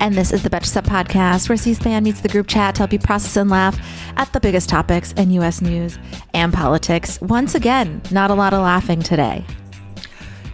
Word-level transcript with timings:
And 0.00 0.14
this 0.14 0.32
is 0.32 0.42
the 0.42 0.50
Betches 0.50 0.66
Sup 0.66 0.84
Podcast, 0.84 1.48
where 1.48 1.56
C-SPAN 1.56 2.04
meets 2.04 2.20
the 2.20 2.28
group 2.28 2.46
chat 2.46 2.76
to 2.76 2.80
help 2.80 2.92
you 2.92 2.98
process 2.98 3.36
and 3.36 3.50
laugh 3.50 3.78
at 4.16 4.32
the 4.32 4.40
biggest 4.40 4.68
topics 4.68 5.12
in 5.12 5.30
U.S. 5.32 5.60
news 5.60 5.98
and 6.32 6.52
politics. 6.52 7.20
Once 7.20 7.54
again, 7.54 8.00
not 8.10 8.30
a 8.30 8.34
lot 8.34 8.54
of 8.54 8.62
laughing 8.62 9.02
today. 9.02 9.44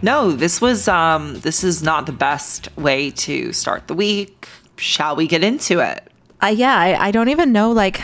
No, 0.00 0.32
this 0.32 0.60
was 0.60 0.86
um 0.88 1.40
this 1.40 1.64
is 1.64 1.82
not 1.82 2.06
the 2.06 2.12
best 2.12 2.74
way 2.76 3.10
to 3.10 3.52
start 3.52 3.86
the 3.86 3.94
week. 3.94 4.48
Shall 4.76 5.16
we 5.16 5.26
get 5.26 5.42
into 5.42 5.80
it? 5.80 6.10
Uh, 6.42 6.48
yeah, 6.48 6.76
I, 6.76 7.06
I 7.06 7.10
don't 7.10 7.28
even 7.28 7.52
know 7.52 7.72
like 7.72 8.02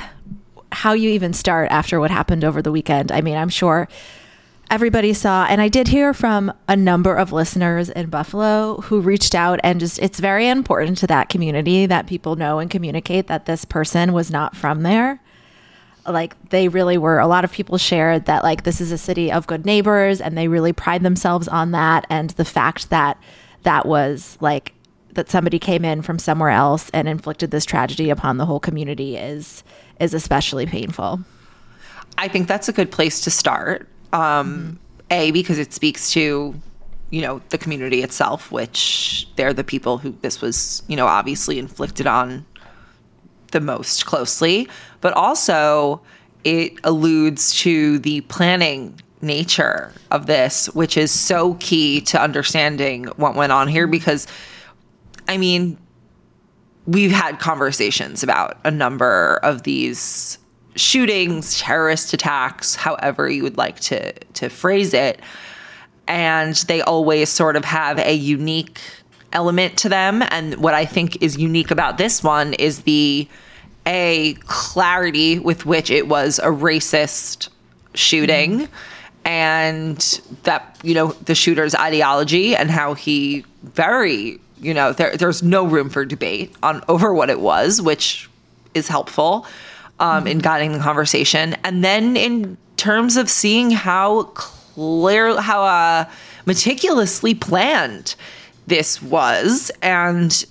how 0.72 0.92
you 0.92 1.10
even 1.10 1.32
start 1.32 1.70
after 1.70 2.00
what 2.00 2.10
happened 2.10 2.44
over 2.44 2.62
the 2.62 2.72
weekend. 2.72 3.12
I 3.12 3.20
mean, 3.20 3.36
I'm 3.36 3.48
sure 3.48 3.88
everybody 4.70 5.12
saw 5.12 5.44
and 5.46 5.60
i 5.60 5.68
did 5.68 5.88
hear 5.88 6.14
from 6.14 6.52
a 6.68 6.76
number 6.76 7.14
of 7.14 7.32
listeners 7.32 7.88
in 7.90 8.08
buffalo 8.08 8.80
who 8.82 9.00
reached 9.00 9.34
out 9.34 9.58
and 9.62 9.80
just 9.80 9.98
it's 9.98 10.20
very 10.20 10.48
important 10.48 10.96
to 10.96 11.06
that 11.06 11.28
community 11.28 11.86
that 11.86 12.06
people 12.06 12.36
know 12.36 12.58
and 12.58 12.70
communicate 12.70 13.26
that 13.26 13.46
this 13.46 13.64
person 13.64 14.12
was 14.12 14.30
not 14.30 14.56
from 14.56 14.82
there. 14.82 15.20
Like 16.06 16.50
they 16.50 16.68
really 16.68 16.96
were 16.96 17.18
a 17.18 17.26
lot 17.26 17.44
of 17.44 17.52
people 17.52 17.76
shared 17.78 18.24
that 18.24 18.42
like 18.42 18.64
this 18.64 18.80
is 18.80 18.90
a 18.90 18.98
city 18.98 19.30
of 19.30 19.46
good 19.46 19.66
neighbors 19.66 20.20
and 20.20 20.36
they 20.36 20.48
really 20.48 20.72
pride 20.72 21.02
themselves 21.02 21.46
on 21.46 21.72
that 21.72 22.06
and 22.08 22.30
the 22.30 22.44
fact 22.44 22.90
that 22.90 23.20
that 23.62 23.86
was 23.86 24.38
like 24.40 24.72
that 25.12 25.28
somebody 25.28 25.58
came 25.58 25.84
in 25.84 26.00
from 26.02 26.18
somewhere 26.18 26.50
else 26.50 26.88
and 26.94 27.08
inflicted 27.08 27.50
this 27.50 27.64
tragedy 27.64 28.08
upon 28.08 28.38
the 28.38 28.46
whole 28.46 28.60
community 28.60 29.16
is 29.16 29.62
is 30.00 30.14
especially 30.14 30.64
painful. 30.64 31.20
I 32.16 32.28
think 32.28 32.48
that's 32.48 32.68
a 32.68 32.72
good 32.72 32.90
place 32.90 33.20
to 33.22 33.30
start 33.30 33.88
um, 34.12 34.20
mm-hmm. 34.20 34.76
A, 35.10 35.30
because 35.32 35.58
it 35.58 35.72
speaks 35.72 36.10
to, 36.12 36.54
you 37.10 37.22
know, 37.22 37.40
the 37.48 37.58
community 37.58 38.02
itself, 38.02 38.52
which 38.52 39.28
they're 39.36 39.52
the 39.52 39.64
people 39.64 39.98
who 39.98 40.14
this 40.22 40.40
was, 40.40 40.82
you 40.86 40.96
know, 40.96 41.06
obviously 41.06 41.58
inflicted 41.58 42.06
on 42.06 42.46
the 43.50 43.60
most 43.60 44.06
closely. 44.06 44.68
But 45.00 45.12
also, 45.14 46.00
it 46.44 46.74
alludes 46.84 47.54
to 47.60 47.98
the 47.98 48.20
planning 48.22 49.00
nature 49.22 49.92
of 50.10 50.26
this, 50.26 50.66
which 50.74 50.96
is 50.96 51.10
so 51.10 51.54
key 51.54 52.00
to 52.00 52.20
understanding 52.20 53.04
what 53.16 53.34
went 53.34 53.52
on 53.52 53.68
here 53.68 53.86
because, 53.86 54.26
I 55.28 55.36
mean, 55.36 55.76
we've 56.86 57.10
had 57.10 57.38
conversations 57.38 58.22
about 58.22 58.58
a 58.64 58.70
number 58.70 59.38
of 59.42 59.62
these 59.64 60.38
shootings, 60.76 61.58
terrorist 61.58 62.12
attacks, 62.12 62.74
however 62.74 63.28
you 63.28 63.42
would 63.42 63.56
like 63.56 63.80
to 63.80 64.12
to 64.12 64.48
phrase 64.48 64.94
it. 64.94 65.20
And 66.06 66.54
they 66.66 66.80
always 66.82 67.28
sort 67.28 67.56
of 67.56 67.64
have 67.64 67.98
a 67.98 68.12
unique 68.12 68.80
element 69.32 69.76
to 69.78 69.88
them. 69.88 70.22
And 70.30 70.56
what 70.56 70.74
I 70.74 70.84
think 70.84 71.22
is 71.22 71.38
unique 71.38 71.70
about 71.70 71.98
this 71.98 72.22
one 72.22 72.54
is 72.54 72.82
the 72.82 73.28
a 73.86 74.34
clarity 74.46 75.38
with 75.38 75.64
which 75.64 75.90
it 75.90 76.08
was 76.08 76.38
a 76.40 76.48
racist 76.48 77.48
shooting 77.94 78.60
mm-hmm. 78.60 79.26
and 79.26 80.20
that 80.44 80.78
you 80.82 80.94
know 80.94 81.08
the 81.24 81.34
shooter's 81.34 81.74
ideology 81.74 82.54
and 82.54 82.70
how 82.70 82.94
he 82.94 83.44
very 83.62 84.38
you 84.60 84.74
know 84.74 84.92
there, 84.92 85.16
there's 85.16 85.42
no 85.42 85.64
room 85.64 85.88
for 85.88 86.04
debate 86.04 86.54
on 86.62 86.84
over 86.88 87.12
what 87.14 87.30
it 87.30 87.40
was 87.40 87.80
which 87.80 88.28
is 88.74 88.86
helpful 88.86 89.46
um, 90.00 90.26
in 90.26 90.38
guiding 90.38 90.72
the 90.72 90.78
conversation. 90.78 91.54
And 91.62 91.84
then 91.84 92.16
in 92.16 92.56
terms 92.76 93.16
of 93.16 93.30
seeing 93.30 93.70
how 93.70 94.24
clear, 94.34 95.40
how 95.40 95.62
uh, 95.62 96.10
meticulously 96.46 97.34
planned 97.34 98.16
this 98.66 99.00
was, 99.02 99.70
and 99.82 100.44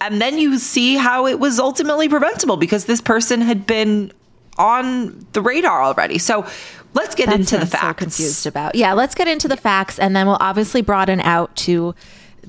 and 0.00 0.20
then 0.20 0.38
you 0.38 0.58
see 0.58 0.96
how 0.96 1.26
it 1.26 1.40
was 1.40 1.58
ultimately 1.58 2.08
preventable 2.08 2.56
because 2.56 2.84
this 2.84 3.00
person 3.00 3.40
had 3.40 3.66
been 3.66 4.12
on 4.56 5.26
the 5.32 5.40
radar 5.40 5.82
already. 5.82 6.18
So 6.18 6.46
let's 6.94 7.14
get 7.14 7.26
That's 7.26 7.52
into 7.52 7.58
the 7.58 7.66
facts. 7.66 8.00
So 8.00 8.04
confused 8.04 8.46
about 8.46 8.74
yeah, 8.74 8.92
let's 8.92 9.14
get 9.14 9.28
into 9.28 9.48
the 9.48 9.56
facts, 9.56 9.98
and 9.98 10.14
then 10.14 10.26
we'll 10.26 10.38
obviously 10.40 10.82
broaden 10.82 11.20
out 11.20 11.54
to 11.56 11.94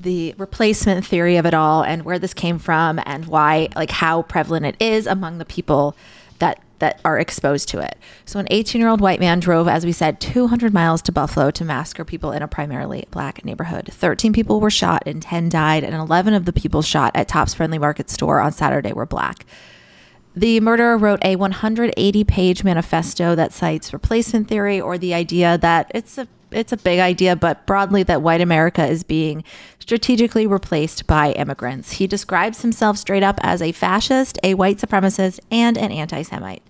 the 0.02 0.34
replacement 0.38 1.04
theory 1.04 1.36
of 1.36 1.46
it 1.46 1.54
all 1.54 1.82
and 1.82 2.04
where 2.04 2.18
this 2.18 2.34
came 2.34 2.58
from 2.58 3.00
and 3.04 3.26
why 3.26 3.68
like 3.76 3.90
how 3.90 4.22
prevalent 4.22 4.66
it 4.66 4.76
is 4.80 5.06
among 5.06 5.38
the 5.38 5.44
people 5.44 5.96
that 6.38 6.60
that 6.78 6.98
are 7.04 7.18
exposed 7.18 7.68
to 7.68 7.78
it. 7.78 7.98
So 8.24 8.38
an 8.38 8.46
18-year-old 8.46 9.02
white 9.02 9.20
man 9.20 9.38
drove 9.38 9.68
as 9.68 9.84
we 9.84 9.92
said 9.92 10.18
200 10.18 10.72
miles 10.72 11.02
to 11.02 11.12
Buffalo 11.12 11.50
to 11.50 11.64
massacre 11.64 12.06
people 12.06 12.32
in 12.32 12.42
a 12.42 12.48
primarily 12.48 13.04
black 13.10 13.44
neighborhood. 13.44 13.90
13 13.92 14.32
people 14.32 14.60
were 14.60 14.70
shot 14.70 15.02
and 15.04 15.20
10 15.20 15.50
died 15.50 15.84
and 15.84 15.94
11 15.94 16.32
of 16.32 16.46
the 16.46 16.52
people 16.52 16.80
shot 16.80 17.12
at 17.14 17.28
Tops 17.28 17.52
Friendly 17.52 17.78
Market 17.78 18.08
store 18.08 18.40
on 18.40 18.52
Saturday 18.52 18.94
were 18.94 19.04
black. 19.04 19.44
The 20.34 20.60
murderer 20.60 20.96
wrote 20.96 21.22
a 21.22 21.36
180 21.36 22.24
page 22.24 22.64
manifesto 22.64 23.34
that 23.34 23.52
cites 23.52 23.92
replacement 23.92 24.48
theory 24.48 24.80
or 24.80 24.96
the 24.96 25.12
idea 25.12 25.58
that 25.58 25.90
it's 25.94 26.16
a 26.16 26.28
it's 26.50 26.72
a 26.72 26.76
big 26.76 26.98
idea, 26.98 27.36
but 27.36 27.66
broadly 27.66 28.02
that 28.04 28.22
white 28.22 28.40
America 28.40 28.86
is 28.86 29.02
being 29.02 29.44
strategically 29.78 30.46
replaced 30.46 31.06
by 31.06 31.32
immigrants. 31.32 31.92
He 31.92 32.06
describes 32.06 32.62
himself 32.62 32.98
straight 32.98 33.22
up 33.22 33.38
as 33.42 33.62
a 33.62 33.72
fascist, 33.72 34.38
a 34.42 34.54
white 34.54 34.78
supremacist, 34.78 35.40
and 35.50 35.76
an 35.78 35.92
anti 35.92 36.22
Semite. 36.22 36.62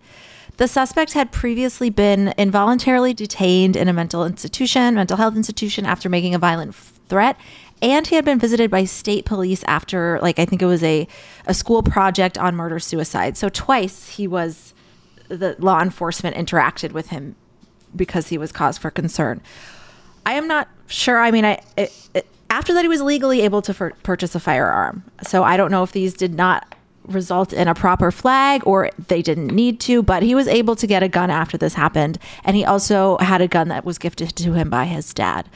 The 0.57 0.69
suspect 0.69 1.15
had 1.15 1.33
previously 1.33 1.89
been 1.89 2.35
involuntarily 2.37 3.15
detained 3.15 3.77
in 3.77 3.89
a 3.89 3.95
mental 3.95 4.27
institution, 4.27 4.95
mental 4.95 5.17
health 5.17 5.37
institution, 5.37 5.87
after 5.87 6.09
making 6.09 6.35
a 6.35 6.39
violent 6.39 6.75
threat. 6.75 7.39
And 7.83 8.07
he 8.07 8.17
had 8.17 8.27
been 8.27 8.39
visited 8.39 8.71
by 8.71 8.85
state 8.85 9.25
police 9.25 9.65
after, 9.65 10.19
like, 10.21 10.39
I 10.39 10.45
think 10.45 10.61
it 10.61 10.67
was 10.67 10.83
a, 10.83 11.09
a 11.47 11.55
school 11.55 11.83
project 11.83 12.37
on 12.37 12.55
murder 12.55 12.79
suicide. 12.79 13.39
So, 13.39 13.49
twice 13.49 14.11
he 14.11 14.27
was, 14.27 14.75
the 15.29 15.57
law 15.59 15.81
enforcement 15.81 16.37
interacted 16.37 16.93
with 16.93 17.09
him 17.09 17.37
because 17.97 18.29
he 18.29 18.39
was 18.39 18.53
cause 18.53 18.79
for 18.79 18.91
concern. 18.91 19.41
I 20.27 20.35
am 20.35 20.47
not 20.47 20.69
sure. 20.87 21.19
I 21.19 21.31
mean, 21.31 21.45
I 21.45 21.61
it, 21.77 21.93
it, 22.15 22.27
after 22.49 22.75
that 22.75 22.83
he 22.83 22.89
was 22.89 23.01
legally 23.01 23.43
able 23.43 23.63
to 23.63 23.73
for, 23.73 23.93
purchase 24.03 24.35
a 24.35 24.41
firearm. 24.41 25.05
So 25.23 25.45
I 25.45 25.57
don't 25.57 25.71
know 25.71 25.83
if 25.83 25.93
these 25.93 26.15
did 26.15 26.35
not 26.35 26.75
result 27.05 27.53
in 27.53 27.69
a 27.69 27.75
proper 27.75 28.11
flag 28.11 28.63
or 28.67 28.91
they 29.09 29.23
didn't 29.23 29.49
need 29.49 29.81
to, 29.81 30.03
but 30.03 30.23
he 30.23 30.35
was 30.35 30.47
able 30.49 30.77
to 30.77 30.87
get 30.87 31.03
a 31.03 31.09
gun 31.09 31.31
after 31.31 31.57
this 31.57 31.75
happened, 31.75 32.19
and 32.45 32.57
he 32.57 32.65
also 32.65 33.17
had 33.19 33.41
a 33.41 33.49
gun 33.49 33.69
that 33.69 33.85
was 33.85 33.99
gifted 33.99 34.31
to 34.37 34.53
him 34.53 34.71
by 34.71 34.85
his 34.85 35.13
dad. 35.15 35.49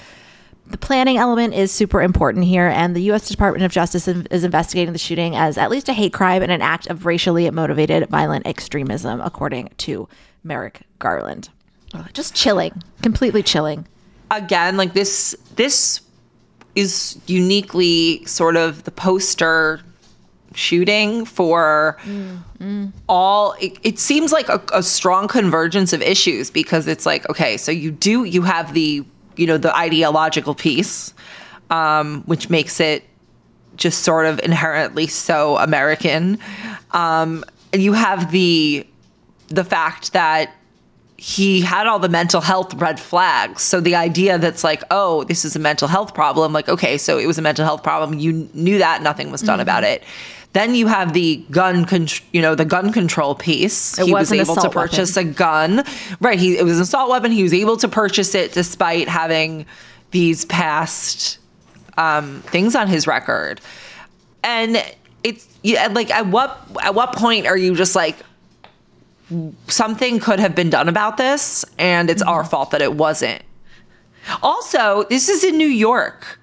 The 0.66 0.78
planning 0.78 1.18
element 1.18 1.52
is 1.52 1.70
super 1.70 2.00
important 2.00 2.46
here, 2.46 2.68
and 2.68 2.96
the 2.96 3.02
U.S. 3.02 3.28
Department 3.28 3.64
of 3.64 3.72
Justice 3.72 4.08
is 4.08 4.44
investigating 4.44 4.94
the 4.94 4.98
shooting 4.98 5.36
as 5.36 5.58
at 5.58 5.70
least 5.70 5.90
a 5.90 5.92
hate 5.92 6.14
crime 6.14 6.42
and 6.42 6.50
an 6.50 6.62
act 6.62 6.86
of 6.86 7.04
racially 7.04 7.50
motivated 7.50 8.08
violent 8.08 8.46
extremism, 8.46 9.20
according 9.20 9.70
to 9.78 10.08
Merrick 10.42 10.80
Garland. 10.98 11.50
Oh, 11.92 12.06
just 12.14 12.34
chilling, 12.34 12.82
completely 13.02 13.42
chilling. 13.42 13.86
Again 14.36 14.76
like 14.76 14.94
this 14.94 15.36
this 15.56 16.00
is 16.74 17.18
uniquely 17.26 18.24
sort 18.24 18.56
of 18.56 18.84
the 18.84 18.90
poster 18.90 19.80
shooting 20.54 21.24
for 21.24 21.96
all 23.08 23.54
it, 23.60 23.76
it 23.82 23.98
seems 23.98 24.32
like 24.32 24.48
a, 24.48 24.62
a 24.72 24.82
strong 24.82 25.26
convergence 25.26 25.92
of 25.92 26.00
issues 26.00 26.50
because 26.50 26.86
it's 26.86 27.04
like 27.04 27.28
okay 27.28 27.56
so 27.56 27.72
you 27.72 27.90
do 27.90 28.24
you 28.24 28.42
have 28.42 28.72
the 28.74 29.04
you 29.36 29.46
know 29.46 29.58
the 29.58 29.74
ideological 29.76 30.54
piece 30.54 31.12
um, 31.70 32.22
which 32.26 32.50
makes 32.50 32.78
it 32.78 33.04
just 33.76 34.02
sort 34.04 34.26
of 34.26 34.38
inherently 34.40 35.06
so 35.06 35.58
american. 35.58 36.38
Um, 36.92 37.44
and 37.72 37.82
you 37.82 37.92
have 37.92 38.30
the 38.30 38.86
the 39.48 39.64
fact 39.64 40.12
that 40.12 40.54
he 41.24 41.62
had 41.62 41.86
all 41.86 41.98
the 41.98 42.08
mental 42.10 42.42
health 42.42 42.74
red 42.74 43.00
flags. 43.00 43.62
So 43.62 43.80
the 43.80 43.94
idea 43.94 44.36
that's 44.36 44.62
like, 44.62 44.82
oh, 44.90 45.24
this 45.24 45.46
is 45.46 45.56
a 45.56 45.58
mental 45.58 45.88
health 45.88 46.12
problem, 46.12 46.52
like, 46.52 46.68
okay, 46.68 46.98
so 46.98 47.16
it 47.16 47.24
was 47.26 47.38
a 47.38 47.42
mental 47.42 47.64
health 47.64 47.82
problem. 47.82 48.18
You 48.18 48.46
knew 48.52 48.76
that, 48.76 49.00
nothing 49.00 49.30
was 49.30 49.40
done 49.40 49.58
about 49.58 49.84
it. 49.84 50.02
Then 50.52 50.74
you 50.74 50.86
have 50.86 51.14
the 51.14 51.42
gun, 51.50 51.86
con- 51.86 52.08
you 52.32 52.42
know, 52.42 52.54
the 52.54 52.66
gun 52.66 52.92
control 52.92 53.34
piece. 53.34 53.98
It 53.98 54.04
he 54.04 54.12
was 54.12 54.32
able 54.32 54.54
to 54.56 54.68
purchase 54.68 55.16
a 55.16 55.24
gun, 55.24 55.82
right? 56.20 56.38
He 56.38 56.58
it 56.58 56.62
was 56.62 56.76
an 56.76 56.82
assault 56.82 57.08
weapon. 57.08 57.32
He 57.32 57.42
was 57.42 57.54
able 57.54 57.78
to 57.78 57.88
purchase 57.88 58.34
it 58.34 58.52
despite 58.52 59.08
having 59.08 59.64
these 60.10 60.44
past 60.44 61.38
um, 61.96 62.42
things 62.42 62.76
on 62.76 62.86
his 62.86 63.06
record. 63.06 63.62
And 64.42 64.76
it's 65.22 65.48
yeah, 65.62 65.86
like 65.86 66.10
at 66.10 66.26
what 66.26 66.60
at 66.82 66.94
what 66.94 67.14
point 67.14 67.46
are 67.46 67.56
you 67.56 67.74
just 67.74 67.96
like 67.96 68.16
something 69.68 70.20
could 70.20 70.40
have 70.40 70.54
been 70.54 70.70
done 70.70 70.88
about 70.88 71.16
this 71.16 71.64
and 71.78 72.10
it's 72.10 72.22
our 72.22 72.42
mm-hmm. 72.42 72.50
fault 72.50 72.70
that 72.72 72.82
it 72.82 72.94
wasn't. 72.94 73.42
Also, 74.42 75.04
this 75.10 75.28
is 75.28 75.44
in 75.44 75.56
New 75.56 75.68
York. 75.68 76.38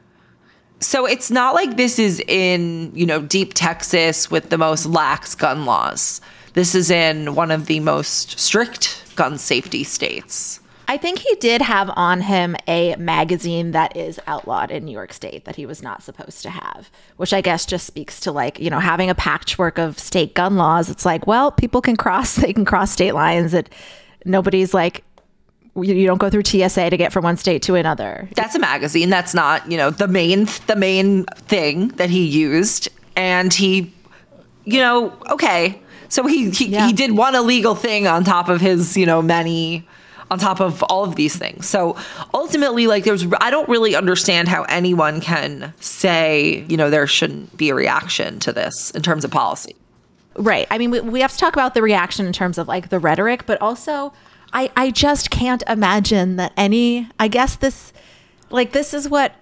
So 0.80 1.06
it's 1.06 1.30
not 1.30 1.54
like 1.54 1.78
this 1.78 2.00
is 2.00 2.22
in, 2.28 2.92
you 2.96 3.06
know, 3.06 3.22
deep 3.22 3.54
Texas 3.54 4.32
with 4.32 4.50
the 4.50 4.58
most 4.58 4.86
lax 4.88 5.36
gun 5.36 5.66
laws. 5.66 6.22
This 6.54 6.74
is 6.74 6.90
in 6.90 7.36
one 7.36 7.52
of 7.52 7.68
the 7.68 7.80
most 7.80 8.40
strict 8.40 9.16
gun 9.16 9.38
safety 9.38 9.84
states. 9.84 10.61
I 10.92 10.98
think 10.98 11.20
he 11.20 11.36
did 11.36 11.62
have 11.62 11.90
on 11.96 12.20
him 12.20 12.58
a 12.68 12.98
magazine 12.98 13.72
that 13.72 13.96
is 13.96 14.20
outlawed 14.28 14.72
in 14.72 14.84
New 14.84 14.92
York 14.92 15.14
State 15.14 15.46
that 15.46 15.56
he 15.56 15.66
was 15.66 15.82
not 15.82 16.04
supposed 16.04 16.42
to 16.42 16.50
have, 16.50 16.92
which 17.16 17.32
I 17.32 17.40
guess 17.40 17.66
just 17.66 17.88
speaks 17.88 18.20
to 18.20 18.32
like, 18.34 18.60
you 18.60 18.70
know, 18.70 18.80
having 18.80 19.10
a 19.10 19.16
patchwork 19.16 19.78
of 19.78 19.98
state 19.98 20.34
gun 20.34 20.58
laws. 20.58 20.90
It's 20.90 21.06
like, 21.06 21.26
well, 21.26 21.50
people 21.50 21.82
can 21.82 21.96
cross, 21.96 22.36
they 22.42 22.52
can 22.52 22.66
cross 22.66 22.92
state 22.92 23.14
lines. 23.14 23.54
It 23.54 23.70
nobody's 24.26 24.74
like, 24.74 25.06
you, 25.78 25.94
you 25.94 26.06
don't 26.06 26.18
go 26.18 26.30
through 26.30 26.44
TSA 26.44 26.90
to 26.90 26.98
get 26.98 27.14
from 27.14 27.24
one 27.24 27.38
state 27.38 27.62
to 27.62 27.76
another. 27.76 28.28
That's 28.36 28.56
a 28.56 28.60
magazine. 28.60 29.10
That's 29.10 29.34
not, 29.34 29.72
you 29.72 29.78
know, 29.78 29.92
the 29.92 30.10
main 30.10 30.50
the 30.68 30.76
main 30.76 31.24
thing 31.48 31.88
that 32.00 32.10
he 32.10 32.26
used. 32.28 32.90
And 33.16 33.54
he, 33.54 33.94
you 34.66 34.82
know, 34.82 35.14
okay. 35.30 35.82
So 36.10 36.28
he 36.28 36.50
he, 36.50 36.66
Yeah. 36.68 36.86
he 36.86 36.92
did 36.92 37.14
one 37.14 37.34
illegal 37.34 37.76
thing 37.76 38.08
on 38.08 38.26
top 38.26 38.50
of 38.50 38.60
his, 38.60 38.98
you 38.98 39.06
know, 39.06 39.22
many 39.22 39.88
on 40.32 40.40
top 40.40 40.60
of 40.60 40.82
all 40.84 41.04
of 41.04 41.16
these 41.16 41.36
things. 41.36 41.68
So 41.68 41.96
ultimately, 42.34 42.88
like 42.88 43.04
there's 43.04 43.28
I 43.40 43.52
don't 43.52 43.70
really 43.70 43.96
understand 43.96 44.48
how 44.48 44.64
anyone 44.64 45.22
can 45.22 45.74
say, 45.80 46.66
you 46.68 46.78
know, 46.78 46.90
there 46.90 47.06
shouldn't 47.06 47.56
be 47.58 47.70
a 47.70 47.76
reaction 47.76 48.40
to 48.40 48.54
this 48.54 48.92
in 48.92 49.04
terms 49.04 49.24
of 49.24 49.30
policy. 49.30 49.76
Right. 50.36 50.66
I 50.72 50.78
mean, 50.78 50.92
we, 50.92 51.02
we 51.02 51.20
have 51.22 51.34
to 51.34 51.38
talk 51.38 51.54
about 51.54 51.74
the 51.74 51.82
reaction 51.82 52.26
in 52.26 52.34
terms 52.34 52.58
of 52.58 52.68
like 52.68 52.90
the 52.90 52.98
rhetoric, 52.98 53.46
but 53.46 53.62
also 53.62 54.14
I, 54.54 54.72
I 54.76 54.92
just 54.92 55.30
can't 55.30 55.64
imagine 55.68 56.38
that 56.38 56.54
any, 56.58 57.10
I 57.20 57.28
guess 57.28 57.56
this, 57.58 57.94
like, 58.50 58.72
this 58.72 58.94
is 58.94 59.08
what 59.08 59.36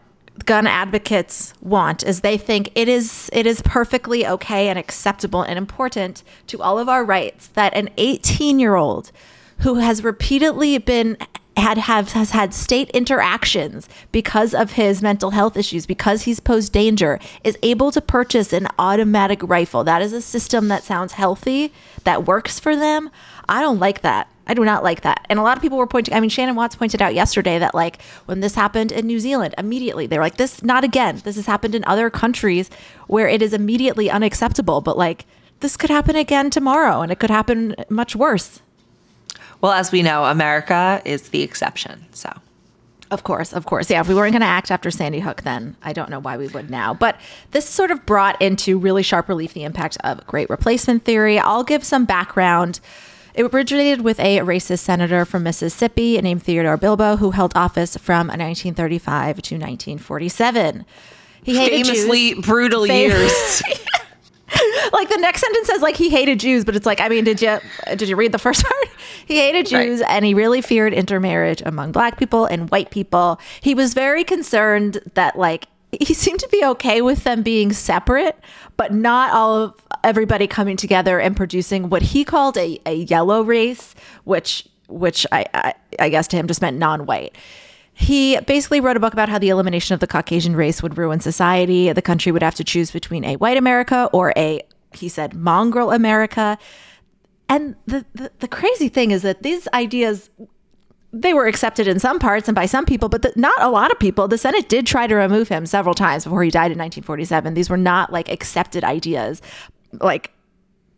gun 0.45 0.65
advocates 0.67 1.53
want 1.61 2.01
is 2.03 2.21
they 2.21 2.37
think 2.37 2.71
it 2.73 2.87
is 2.87 3.29
it 3.33 3.45
is 3.45 3.61
perfectly 3.63 4.25
okay 4.25 4.69
and 4.69 4.79
acceptable 4.79 5.41
and 5.41 5.57
important 5.57 6.23
to 6.47 6.61
all 6.61 6.79
of 6.79 6.87
our 6.87 7.03
rights 7.03 7.47
that 7.47 7.73
an 7.73 7.89
18 7.97 8.57
year 8.57 8.75
old 8.75 9.11
who 9.59 9.75
has 9.75 10.03
repeatedly 10.03 10.77
been 10.77 11.17
had 11.59 11.77
have 11.77 12.13
has 12.13 12.31
had 12.31 12.53
state 12.53 12.89
interactions 12.91 13.87
because 14.11 14.53
of 14.53 14.73
his 14.73 15.01
mental 15.01 15.31
health 15.31 15.57
issues 15.57 15.85
because 15.85 16.23
he's 16.23 16.39
posed 16.39 16.73
danger 16.73 17.19
is 17.43 17.57
able 17.61 17.91
to 17.91 18.01
purchase 18.01 18.53
an 18.53 18.67
automatic 18.79 19.41
rifle. 19.43 19.83
That 19.83 20.01
is 20.01 20.13
a 20.13 20.21
system 20.21 20.67
that 20.69 20.83
sounds 20.83 21.13
healthy 21.13 21.73
that 22.03 22.25
works 22.25 22.59
for 22.59 22.75
them. 22.75 23.09
I 23.47 23.61
don't 23.61 23.79
like 23.79 24.01
that. 24.01 24.31
I 24.47 24.53
do 24.55 24.65
not 24.65 24.83
like 24.83 25.01
that. 25.01 25.25
And 25.29 25.37
a 25.37 25.43
lot 25.43 25.57
of 25.57 25.61
people 25.61 25.77
were 25.77 25.87
pointing 25.87 26.13
i 26.13 26.19
mean 26.19 26.29
shannon 26.29 26.55
watts 26.55 26.75
pointed 26.75 27.01
out 27.01 27.13
yesterday 27.13 27.59
that 27.59 27.75
like 27.75 28.01
when 28.25 28.39
this 28.39 28.55
happened 28.55 28.91
in 28.91 29.05
new 29.05 29.19
zealand 29.19 29.53
immediately 29.57 30.07
they 30.07 30.17
were 30.17 30.23
like 30.23 30.37
this 30.37 30.63
not 30.63 30.83
again. 30.83 31.21
This 31.23 31.35
has 31.35 31.45
happened 31.45 31.75
in 31.75 31.83
other 31.85 32.09
countries 32.09 32.69
where 33.07 33.27
it 33.27 33.41
is 33.41 33.53
immediately 33.53 34.09
unacceptable. 34.09 34.81
But 34.81 34.97
like 34.97 35.25
this 35.59 35.75
could 35.75 35.89
happen 35.89 36.15
again 36.15 36.49
tomorrow 36.49 37.01
and 37.01 37.11
it 37.11 37.19
could 37.19 37.29
happen 37.29 37.75
much 37.89 38.15
worse 38.15 38.61
Well, 39.61 39.71
as 39.73 39.91
we 39.91 40.01
know, 40.01 40.25
America 40.25 41.01
is 41.05 41.29
the 41.29 41.41
exception. 41.41 42.05
So 42.11 42.31
Of 43.11 43.23
course, 43.23 43.53
of 43.53 43.65
course. 43.65 43.89
Yeah, 43.89 43.99
if 44.01 44.07
we 44.07 44.15
weren't 44.15 44.31
going 44.31 44.41
to 44.41 44.47
act 44.47 44.71
after 44.71 44.89
Sandy 44.91 45.19
Hook, 45.19 45.41
then 45.41 45.75
I 45.81 45.93
don't 45.93 46.09
know 46.09 46.19
why 46.19 46.37
we 46.37 46.47
would 46.47 46.69
now. 46.69 46.93
But 46.93 47.19
this 47.51 47.67
sort 47.67 47.91
of 47.91 48.05
brought 48.05 48.41
into 48.41 48.77
really 48.77 49.03
sharp 49.03 49.27
relief 49.27 49.53
the 49.53 49.63
impact 49.63 49.97
of 50.03 50.25
great 50.27 50.49
replacement 50.49 51.03
theory. 51.05 51.39
I'll 51.39 51.63
give 51.63 51.83
some 51.83 52.05
background. 52.05 52.79
It 53.35 53.43
originated 53.53 54.01
with 54.01 54.19
a 54.19 54.39
racist 54.39 54.79
senator 54.79 55.23
from 55.25 55.43
Mississippi 55.43 56.19
named 56.21 56.43
Theodore 56.43 56.77
Bilbo, 56.77 57.17
who 57.17 57.31
held 57.31 57.51
office 57.55 57.95
from 57.97 58.27
1935 58.27 59.35
to 59.43 59.55
1947. 59.55 60.85
He 61.43 61.55
hated 61.57 61.85
famously 61.85 62.33
Jews. 62.33 62.45
brutal 62.45 62.85
Fam- 62.85 63.09
years. 63.09 63.61
like 64.93 65.09
the 65.09 65.17
next 65.17 65.41
sentence 65.41 65.67
says 65.67 65.81
like 65.81 65.95
he 65.95 66.09
hated 66.09 66.39
Jews, 66.39 66.65
but 66.65 66.75
it's 66.75 66.85
like 66.85 67.01
I 67.01 67.09
mean, 67.09 67.23
did 67.23 67.41
you 67.41 67.59
did 67.95 68.09
you 68.09 68.15
read 68.15 68.31
the 68.31 68.39
first 68.39 68.63
part? 68.65 68.87
He 69.25 69.37
hated 69.37 69.67
Jews 69.67 70.01
and 70.01 70.25
he 70.25 70.33
really 70.33 70.61
feared 70.61 70.93
intermarriage 70.93 71.61
among 71.65 71.91
black 71.91 72.17
people 72.17 72.45
and 72.45 72.69
white 72.69 72.89
people. 72.89 73.39
He 73.61 73.75
was 73.75 73.93
very 73.93 74.23
concerned 74.23 74.99
that 75.13 75.37
like 75.37 75.67
he 75.91 76.13
seemed 76.13 76.39
to 76.39 76.49
be 76.49 76.63
okay 76.63 77.01
with 77.01 77.23
them 77.23 77.43
being 77.43 77.73
separate, 77.73 78.39
but 78.77 78.93
not 78.93 79.33
all 79.33 79.55
of 79.55 79.73
everybody 80.03 80.47
coming 80.47 80.77
together 80.77 81.19
and 81.19 81.35
producing 81.35 81.89
what 81.89 82.01
he 82.01 82.23
called 82.23 82.57
a, 82.57 82.79
a 82.85 82.93
yellow 82.93 83.41
race, 83.43 83.95
which 84.23 84.67
which 84.87 85.25
I, 85.31 85.45
I 85.53 85.73
I 85.99 86.09
guess 86.09 86.27
to 86.29 86.37
him 86.37 86.47
just 86.47 86.61
meant 86.61 86.77
non-white. 86.77 87.35
He 87.99 88.39
basically 88.39 88.79
wrote 88.79 88.95
a 88.95 88.99
book 89.01 89.11
about 89.11 89.27
how 89.27 89.39
the 89.39 89.49
elimination 89.49 89.93
of 89.93 89.99
the 89.99 90.07
Caucasian 90.07 90.55
race 90.55 90.81
would 90.81 90.97
ruin 90.97 91.19
society. 91.19 91.91
The 91.91 92.01
country 92.01 92.31
would 92.31 92.41
have 92.41 92.55
to 92.55 92.63
choose 92.63 92.91
between 92.91 93.25
a 93.25 93.35
white 93.35 93.57
America 93.57 94.09
or 94.13 94.31
a, 94.37 94.61
he 94.93 95.09
said, 95.09 95.33
mongrel 95.33 95.91
America. 95.91 96.57
And 97.49 97.75
the, 97.87 98.05
the, 98.15 98.31
the 98.39 98.47
crazy 98.47 98.87
thing 98.87 99.11
is 99.11 99.21
that 99.23 99.43
these 99.43 99.67
ideas, 99.73 100.29
they 101.11 101.33
were 101.33 101.45
accepted 101.45 101.89
in 101.89 101.99
some 101.99 102.19
parts 102.19 102.47
and 102.47 102.55
by 102.55 102.67
some 102.67 102.85
people, 102.85 103.09
but 103.09 103.21
the, 103.21 103.33
not 103.35 103.61
a 103.61 103.69
lot 103.69 103.91
of 103.91 103.99
people. 103.99 104.29
The 104.29 104.37
Senate 104.37 104.69
did 104.69 104.87
try 104.87 105.05
to 105.05 105.15
remove 105.15 105.49
him 105.49 105.65
several 105.65 105.93
times 105.93 106.23
before 106.23 106.41
he 106.41 106.49
died 106.49 106.71
in 106.71 106.77
1947. 106.77 107.53
These 107.53 107.69
were 107.69 107.75
not 107.75 108.13
like 108.13 108.29
accepted 108.29 108.85
ideas. 108.85 109.41
Like, 109.99 110.31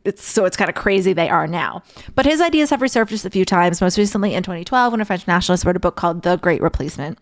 it's 0.04 0.24
so 0.24 0.46
it's 0.46 0.58
kind 0.58 0.70
of 0.70 0.76
crazy 0.76 1.14
they 1.14 1.30
are 1.30 1.48
now. 1.48 1.84
But 2.16 2.26
his 2.26 2.42
ideas 2.42 2.70
have 2.70 2.80
resurfaced 2.80 3.26
a 3.26 3.30
few 3.30 3.46
times, 3.46 3.82
most 3.82 3.98
recently 3.98 4.34
in 4.34 4.44
2012 4.44 4.94
when 4.94 5.02
a 5.02 5.06
French 5.06 5.28
nationalist 5.28 5.66
wrote 5.66 5.76
a 5.76 5.80
book 5.80 5.96
called 5.96 6.24
The 6.24 6.38
Great 6.38 6.62
Replacement 6.62 7.20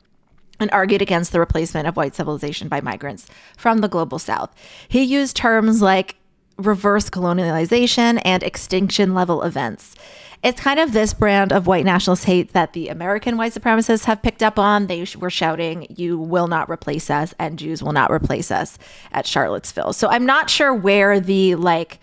and 0.60 0.70
argued 0.72 1.02
against 1.02 1.32
the 1.32 1.40
replacement 1.40 1.88
of 1.88 1.96
white 1.96 2.16
civilization 2.16 2.68
by 2.68 2.82
migrants 2.82 3.28
from 3.58 3.80
the 3.80 3.88
global 3.88 4.20
south. 4.20 4.54
He 4.88 5.04
used 5.04 5.36
terms 5.36 5.82
like 5.82 6.16
reverse 6.58 7.10
colonialization 7.10 8.22
and 8.26 8.44
extinction 8.44 9.14
level 9.14 9.42
events. 9.44 9.96
It's 10.42 10.62
kind 10.62 10.80
of 10.80 10.94
this 10.94 11.14
brand 11.14 11.52
of 11.52 11.68
white 11.68 11.84
nationalist 11.84 12.24
hate 12.24 12.54
that 12.54 12.72
the 12.72 12.88
American 12.88 13.36
white 13.36 13.54
supremacists 13.54 14.06
have 14.06 14.22
picked 14.22 14.42
up 14.42 14.58
on. 14.58 14.88
They 14.88 15.06
were 15.18 15.30
shouting, 15.30 15.86
You 15.90 16.18
will 16.18 16.48
not 16.48 16.70
replace 16.70 17.10
us, 17.10 17.34
and 17.40 17.60
Jews 17.60 17.84
will 17.84 17.92
not 17.92 18.10
replace 18.10 18.50
us 18.50 18.78
at 19.12 19.26
Charlottesville. 19.26 19.92
So 19.92 20.08
I'm 20.08 20.26
not 20.26 20.50
sure 20.50 20.74
where 20.74 21.20
the 21.20 21.56
like 21.56 22.00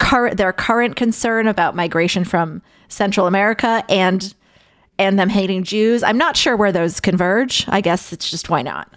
current 0.00 0.36
their 0.36 0.52
current 0.52 0.96
concern 0.96 1.46
about 1.46 1.76
migration 1.76 2.24
from 2.24 2.62
Central 2.88 3.28
America 3.28 3.84
and 3.88 4.34
and 4.98 5.18
them 5.18 5.28
hating 5.28 5.62
Jews. 5.62 6.02
I'm 6.02 6.18
not 6.18 6.36
sure 6.36 6.56
where 6.56 6.72
those 6.72 6.98
converge. 6.98 7.64
I 7.68 7.80
guess 7.80 8.12
it's 8.12 8.28
just 8.28 8.50
why 8.50 8.62
not. 8.62 8.92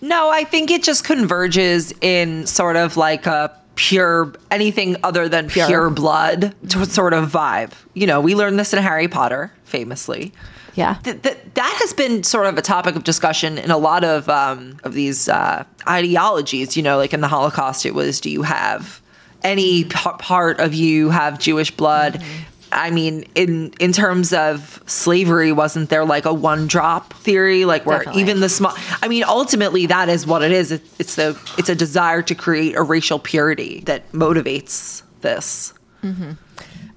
No, 0.00 0.30
I 0.30 0.44
think 0.44 0.70
it 0.70 0.82
just 0.82 1.04
converges 1.04 1.92
in 2.00 2.46
sort 2.46 2.76
of 2.76 2.96
like 2.96 3.26
a 3.26 3.54
pure 3.74 4.32
anything 4.50 4.96
other 5.02 5.28
than 5.28 5.48
pure, 5.48 5.90
blood 5.90 6.54
to 6.70 6.86
sort 6.86 7.12
of 7.12 7.30
vibe. 7.30 7.72
You 7.94 8.06
know, 8.06 8.20
we 8.20 8.34
learned 8.34 8.58
this 8.58 8.72
in 8.72 8.82
Harry 8.82 9.08
Potter, 9.08 9.52
famously. 9.64 10.32
Yeah. 10.74 10.94
Th- 11.04 11.20
th- 11.22 11.38
that 11.54 11.76
has 11.80 11.92
been 11.92 12.22
sort 12.24 12.46
of 12.46 12.58
a 12.58 12.62
topic 12.62 12.96
of 12.96 13.04
discussion 13.04 13.58
in 13.58 13.70
a 13.70 13.78
lot 13.78 14.04
of 14.04 14.28
um, 14.28 14.78
of 14.84 14.94
these 14.94 15.28
uh, 15.28 15.64
ideologies. 15.88 16.76
You 16.76 16.82
know, 16.82 16.96
like 16.96 17.12
in 17.12 17.20
the 17.20 17.28
Holocaust, 17.28 17.86
it 17.86 17.94
was, 17.94 18.20
do 18.20 18.30
you 18.30 18.42
have 18.42 19.00
any 19.44 19.84
p- 19.84 20.10
part 20.18 20.58
of 20.58 20.74
you 20.74 21.10
have 21.10 21.38
Jewish 21.38 21.70
blood? 21.70 22.14
Mm-hmm. 22.14 22.42
I 22.72 22.90
mean, 22.90 23.24
in 23.36 23.72
in 23.78 23.92
terms 23.92 24.32
of 24.32 24.82
slavery, 24.86 25.52
wasn't 25.52 25.90
there 25.90 26.04
like 26.04 26.24
a 26.24 26.34
one 26.34 26.66
drop 26.66 27.12
theory, 27.14 27.64
like 27.64 27.86
where 27.86 27.98
Definitely. 27.98 28.22
even 28.22 28.40
the 28.40 28.48
small? 28.48 28.74
I 29.00 29.06
mean, 29.06 29.22
ultimately, 29.22 29.86
that 29.86 30.08
is 30.08 30.26
what 30.26 30.42
it 30.42 30.50
is. 30.50 30.72
It, 30.72 30.82
it's 30.98 31.14
the 31.14 31.38
it's 31.56 31.68
a 31.68 31.76
desire 31.76 32.20
to 32.22 32.34
create 32.34 32.74
a 32.74 32.82
racial 32.82 33.20
purity 33.20 33.80
that 33.86 34.10
motivates 34.10 35.02
this. 35.20 35.72
Mm-hmm. 36.02 36.32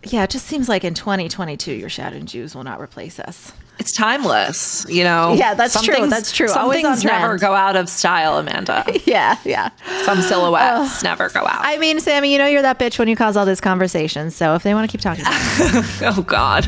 Yeah, 0.06 0.24
it 0.24 0.32
just 0.32 0.48
seems 0.48 0.68
like 0.68 0.84
in 0.84 0.94
2022, 0.96 1.74
your 1.74 1.90
shouting 1.90 2.26
Jews 2.26 2.56
will 2.56 2.64
not 2.64 2.80
replace 2.82 3.20
us. 3.20 3.52
It's 3.80 3.92
timeless, 3.92 4.86
you 4.90 5.04
know. 5.04 5.34
Yeah, 5.34 5.54
that's 5.54 5.82
true. 5.84 6.08
That's 6.08 6.32
true. 6.32 6.48
Some 6.48 6.64
Always 6.64 6.82
things 6.82 7.04
never 7.04 7.38
go 7.38 7.54
out 7.54 7.76
of 7.76 7.90
style, 7.90 8.38
Amanda. 8.38 8.86
Yeah, 9.06 9.38
yeah. 9.46 9.70
Some 10.04 10.22
silhouettes 10.22 11.02
never 11.02 11.30
go 11.30 11.42
out. 11.42 11.62
I 11.62 11.78
mean, 11.78 12.00
Sami, 12.02 12.32
you 12.32 12.38
know 12.38 12.48
you're 12.48 12.62
that 12.64 12.78
bitch 12.78 13.00
when 13.00 13.08
you 13.08 13.16
cause 13.16 13.38
all 13.38 13.46
this 13.46 13.62
conversation. 13.62 14.32
So 14.32 14.56
if 14.56 14.64
they 14.64 14.74
want 14.74 14.90
to 14.90 14.98
keep 14.98 15.02
talking, 15.02 15.24
oh 16.02 16.24
God. 16.28 16.68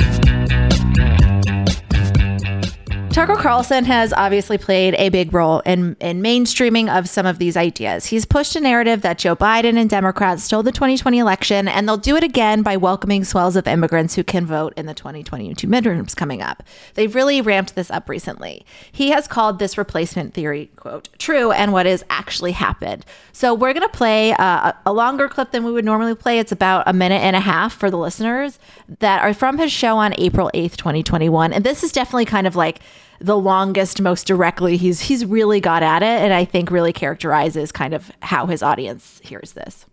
Tucker 3.11 3.35
Carlson 3.35 3.83
has 3.83 4.13
obviously 4.13 4.57
played 4.57 4.95
a 4.95 5.09
big 5.09 5.33
role 5.33 5.59
in, 5.65 5.97
in 5.99 6.21
mainstreaming 6.21 6.87
of 6.87 7.09
some 7.09 7.25
of 7.25 7.39
these 7.39 7.57
ideas. 7.57 8.05
He's 8.05 8.23
pushed 8.23 8.55
a 8.55 8.61
narrative 8.61 9.01
that 9.01 9.17
Joe 9.17 9.35
Biden 9.35 9.77
and 9.77 9.89
Democrats 9.89 10.45
stole 10.45 10.63
the 10.63 10.71
2020 10.71 11.19
election, 11.19 11.67
and 11.67 11.85
they'll 11.85 11.97
do 11.97 12.15
it 12.15 12.23
again 12.23 12.63
by 12.63 12.77
welcoming 12.77 13.25
swells 13.25 13.57
of 13.57 13.67
immigrants 13.67 14.15
who 14.15 14.23
can 14.23 14.45
vote 14.45 14.73
in 14.77 14.85
the 14.85 14.93
2022 14.93 15.67
midterms 15.67 16.15
coming 16.15 16.41
up. 16.41 16.63
They've 16.93 17.13
really 17.13 17.41
ramped 17.41 17.75
this 17.75 17.91
up 17.91 18.07
recently. 18.07 18.65
He 18.93 19.09
has 19.09 19.27
called 19.27 19.59
this 19.59 19.77
replacement 19.77 20.33
theory, 20.33 20.71
quote, 20.77 21.09
true 21.19 21.51
and 21.51 21.73
what 21.73 21.87
has 21.87 22.05
actually 22.09 22.53
happened. 22.53 23.05
So 23.33 23.53
we're 23.53 23.73
going 23.73 23.87
to 23.87 23.89
play 23.89 24.31
uh, 24.31 24.71
a 24.85 24.93
longer 24.93 25.27
clip 25.27 25.51
than 25.51 25.65
we 25.65 25.73
would 25.73 25.83
normally 25.83 26.15
play. 26.15 26.39
It's 26.39 26.53
about 26.53 26.87
a 26.87 26.93
minute 26.93 27.21
and 27.21 27.35
a 27.35 27.41
half 27.41 27.73
for 27.73 27.91
the 27.91 27.97
listeners 27.97 28.57
that 28.99 29.21
are 29.21 29.33
from 29.33 29.57
his 29.57 29.71
show 29.71 29.97
on 29.97 30.13
April 30.17 30.49
8th, 30.53 30.75
2021. 30.75 31.53
And 31.53 31.63
this 31.63 31.83
is 31.83 31.91
definitely 31.91 32.25
kind 32.25 32.47
of 32.47 32.55
like 32.55 32.79
the 33.19 33.37
longest 33.37 34.01
most 34.01 34.25
directly 34.25 34.77
he's 34.77 34.99
he's 34.99 35.23
really 35.25 35.59
got 35.59 35.83
at 35.83 36.01
it 36.01 36.05
and 36.05 36.33
i 36.33 36.43
think 36.43 36.71
really 36.71 36.91
characterizes 36.91 37.71
kind 37.71 37.93
of 37.93 38.11
how 38.23 38.47
his 38.47 38.63
audience 38.63 39.21
hears 39.23 39.53
this 39.53 39.85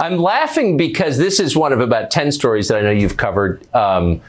I'm 0.00 0.18
laughing 0.18 0.76
because 0.76 1.18
this 1.18 1.38
is 1.38 1.56
one 1.56 1.72
of 1.72 1.80
about 1.80 2.10
10 2.10 2.32
stories 2.32 2.68
that 2.68 2.78
I 2.78 2.82
know 2.82 2.90
you've 2.90 3.16
covered 3.16 3.64
um, 3.74 4.20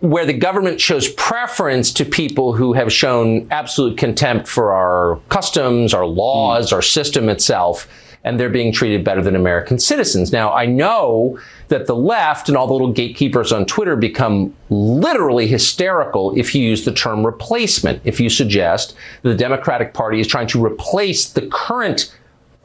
where 0.00 0.26
the 0.26 0.34
government 0.34 0.80
shows 0.80 1.08
preference 1.14 1.92
to 1.94 2.04
people 2.04 2.52
who 2.52 2.74
have 2.74 2.92
shown 2.92 3.48
absolute 3.50 3.98
contempt 3.98 4.46
for 4.46 4.72
our 4.72 5.18
customs, 5.30 5.94
our 5.94 6.06
laws, 6.06 6.72
our 6.72 6.82
system 6.82 7.28
itself, 7.28 7.88
and 8.24 8.40
they're 8.40 8.50
being 8.50 8.72
treated 8.72 9.04
better 9.04 9.22
than 9.22 9.36
American 9.36 9.78
citizens. 9.78 10.32
Now, 10.32 10.52
I 10.52 10.66
know 10.66 11.38
that 11.68 11.86
the 11.86 11.94
left 11.94 12.48
and 12.48 12.56
all 12.56 12.66
the 12.66 12.72
little 12.72 12.92
gatekeepers 12.92 13.52
on 13.52 13.66
Twitter 13.66 13.96
become 13.96 14.54
literally 14.70 15.46
hysterical 15.46 16.36
if 16.36 16.54
you 16.54 16.62
use 16.62 16.84
the 16.84 16.92
term 16.92 17.24
replacement, 17.24 18.00
if 18.04 18.20
you 18.20 18.30
suggest 18.30 18.96
that 19.22 19.28
the 19.28 19.36
Democratic 19.36 19.94
Party 19.94 20.20
is 20.20 20.26
trying 20.26 20.46
to 20.48 20.64
replace 20.64 21.28
the 21.28 21.46
current 21.48 22.14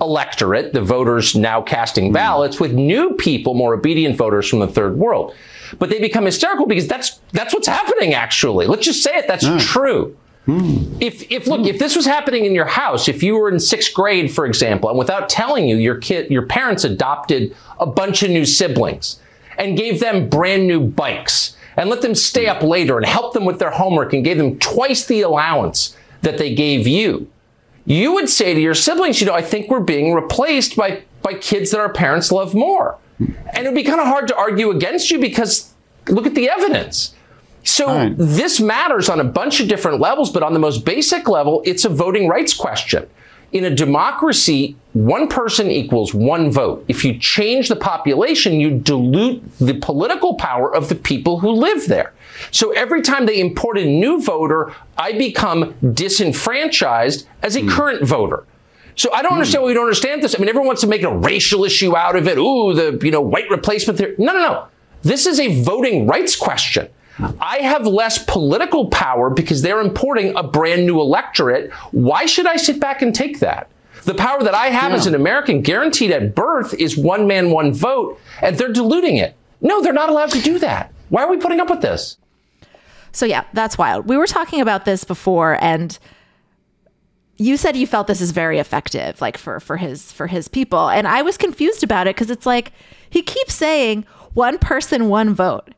electorate, 0.01 0.74
the 0.74 0.82
voters 0.82 1.36
now 1.36 1.62
casting 1.62 2.08
hmm. 2.08 2.13
ballots, 2.13 2.60
with 2.60 2.74
new 2.74 3.13
people, 3.13 3.54
more 3.54 3.74
obedient 3.74 4.16
voters 4.16 4.48
from 4.48 4.60
the 4.60 4.68
third 4.68 4.98
world. 4.98 5.36
But 5.78 5.89
they 5.89 6.00
become 6.00 6.25
hysterical 6.25 6.66
because 6.66 6.88
that's 6.88 7.20
that's 7.32 7.54
what's 7.54 7.68
happening 7.68 8.13
actually. 8.13 8.66
Let's 8.66 8.86
just 8.86 9.04
say 9.04 9.16
it, 9.16 9.28
that's 9.28 9.46
hmm. 9.46 9.58
true. 9.58 10.18
Hmm. 10.50 10.98
If 11.00 11.32
if 11.32 11.48
look, 11.48 11.68
if 11.68 11.79
this 11.79 11.96
was 11.96 12.06
happening 12.06 12.46
in 12.46 12.56
your 12.56 12.65
house, 12.65 13.08
if 13.08 13.22
you 13.22 13.36
were 13.36 13.50
in 13.50 13.60
sixth 13.60 13.94
grade, 13.94 14.32
for 14.32 14.46
example, 14.46 14.89
and 14.89 14.98
without 14.98 15.29
telling 15.29 15.68
you, 15.68 15.75
your 15.75 15.98
kid 15.98 16.32
your 16.32 16.46
parents 16.46 16.84
adopted 16.84 17.56
a 17.79 17.86
bunch 17.86 18.24
of 18.24 18.32
new 18.32 18.46
siblings 18.46 19.20
and 19.58 19.77
gave 19.77 20.00
them 20.00 20.29
brand 20.29 20.68
new 20.68 20.79
bikes 20.79 21.56
and 21.77 21.89
let 21.89 22.01
them 22.01 22.15
stay 22.15 22.48
up 22.48 22.63
later 22.63 22.98
and 22.98 23.06
help 23.06 23.34
them 23.34 23.46
with 23.46 23.60
their 23.60 23.72
homework 23.72 24.13
and 24.13 24.24
gave 24.24 24.38
them 24.38 24.58
twice 24.60 25.06
the 25.06 25.22
allowance 25.22 25.96
that 26.22 26.38
they 26.38 26.53
gave 26.53 26.88
you 26.88 27.29
you 27.89 28.13
would 28.13 28.29
say 28.29 28.53
to 28.53 28.62
your 28.62 28.75
siblings, 28.75 29.20
you 29.20 29.25
know, 29.25 29.34
I 29.34 29.41
think 29.41 29.70
we're 29.70 29.79
being 29.79 30.13
replaced 30.13 30.75
by, 30.75 31.01
by 31.24 31.34
kids 31.34 31.72
that 31.72 31.79
our 31.79 31.91
parents 31.91 32.32
love 32.32 32.53
more. 32.53 32.98
And 33.18 33.58
it 33.58 33.65
would 33.65 33.75
be 33.75 33.84
kind 33.84 34.00
of 34.00 34.06
hard 34.06 34.27
to 34.27 34.36
argue 34.36 34.70
against 34.70 35.10
you 35.10 35.18
because 35.20 35.74
look 36.08 36.27
at 36.27 36.36
the 36.36 36.50
evidence. 36.50 37.15
So 37.63 37.88
Right. 37.88 38.13
this 38.18 38.60
matters 38.60 39.10
on 39.10 39.20
a 39.20 39.24
bunch 39.24 39.60
of 39.60 39.68
different 39.68 40.00
levels, 40.00 40.32
but 40.32 40.44
on 40.44 40.54
the 40.54 40.60
most 40.60 40.86
basic 40.86 41.28
level, 41.28 41.62
it's 41.66 41.86
a 41.86 41.89
voting 41.89 42.28
rights 42.28 42.54
question. 42.54 43.06
in 43.51 43.66
a 43.66 43.70
democracy, 43.70 44.75
one 44.94 45.28
person 45.28 45.72
equals 45.72 46.13
one 46.13 46.51
vote. 46.51 46.86
If 46.88 47.04
you 47.04 47.18
change 47.18 47.68
the 47.68 47.75
population, 47.75 48.60
you 48.60 48.70
dilute 48.78 49.42
the 49.58 49.74
political 49.74 50.36
power 50.36 50.74
of 50.74 50.88
the 50.88 50.94
people 50.94 51.39
who 51.39 51.50
live 51.50 51.88
there. 51.88 52.13
So 52.51 52.72
every 52.72 53.01
time 53.01 53.25
they 53.25 53.39
import 53.39 53.78
a 53.78 53.86
new 53.86 54.22
voter, 54.22 54.74
I 54.98 55.13
become 55.13 55.74
disenfranchised 55.94 57.28
as 57.42 57.56
a 57.56 57.62
hmm. 57.62 57.70
current 57.70 58.04
voter. 58.06 58.46
So 58.96 59.12
I 59.13 59.22
don't 59.22 59.32
hmm. 59.32 59.38
understand 59.38 59.63
why 59.63 59.68
we 59.68 59.74
don't 59.74 59.86
understand 59.86 60.22
this. 60.22 60.36
I 60.36 60.39
mean, 60.39 60.50
everyone 60.50 60.68
wants 60.68 60.82
to 60.82 60.88
make 60.88 61.04
a 61.04 61.16
racial 61.16 61.63
issue 61.63 61.96
out 61.98 62.16
of 62.16 62.28
it. 62.28 62.38
Ooh, 62.38 62.74
the 62.74 63.00
you 63.04 63.12
know 63.12 63.22
white 63.22 63.50
replacement 63.50 63.98
theory. 63.98 64.16
No, 64.18 64.34
no, 64.34 64.39
no. 64.39 64.68
This 65.01 65.25
is 65.25 65.39
a 65.39 65.63
voting 65.63 66.06
rights 66.06 66.36
question. 66.36 66.88
I 67.39 67.59
have 67.59 67.85
less 67.85 68.23
political 68.23 68.88
power 68.88 69.29
because 69.29 69.61
they're 69.61 69.81
importing 69.81 70.35
a 70.35 70.43
brand 70.43 70.85
new 70.85 70.99
electorate. 70.99 71.71
Why 71.91 72.25
should 72.25 72.47
I 72.47 72.55
sit 72.55 72.79
back 72.79 73.01
and 73.01 73.13
take 73.13 73.39
that? 73.39 73.69
The 74.05 74.13
power 74.13 74.41
that 74.43 74.55
I 74.55 74.67
have 74.67 74.93
as 74.93 75.05
an 75.05 75.15
American 75.15 75.61
guaranteed 75.61 76.11
at 76.11 76.33
birth 76.33 76.73
is 76.73 76.97
one 76.97 77.27
man, 77.27 77.51
one 77.51 77.73
vote, 77.73 78.19
and 78.41 78.57
they're 78.57 78.71
diluting 78.71 79.17
it. 79.17 79.35
No, 79.61 79.81
they're 79.81 79.93
not 79.93 80.09
allowed 80.09 80.31
to 80.31 80.41
do 80.41 80.59
that. 80.59 80.93
Why 81.09 81.23
are 81.23 81.29
we 81.29 81.38
putting 81.38 81.59
up 81.59 81.69
with 81.69 81.81
this? 81.81 82.17
So 83.11 83.25
yeah, 83.25 83.43
that's 83.53 83.77
wild. 83.77 84.07
We 84.07 84.17
were 84.17 84.27
talking 84.27 84.61
about 84.61 84.85
this 84.85 85.03
before 85.03 85.57
and 85.61 85.97
you 87.38 87.57
said 87.57 87.75
you 87.75 87.88
felt 87.88 88.07
this 88.07 88.21
is 88.21 88.31
very 88.31 88.59
effective 88.59 89.19
like 89.21 89.38
for 89.38 89.59
for 89.59 89.77
his 89.77 90.11
for 90.11 90.27
his 90.27 90.47
people 90.47 90.89
and 90.89 91.07
I 91.07 91.21
was 91.21 91.38
confused 91.38 91.83
about 91.83 92.05
it 92.05 92.17
cuz 92.17 92.29
it's 92.29 92.45
like 92.45 92.73
he 93.09 93.21
keeps 93.21 93.53
saying 93.53 94.05
one 94.33 94.57
person 94.59 95.09
one 95.09 95.33
vote. 95.33 95.73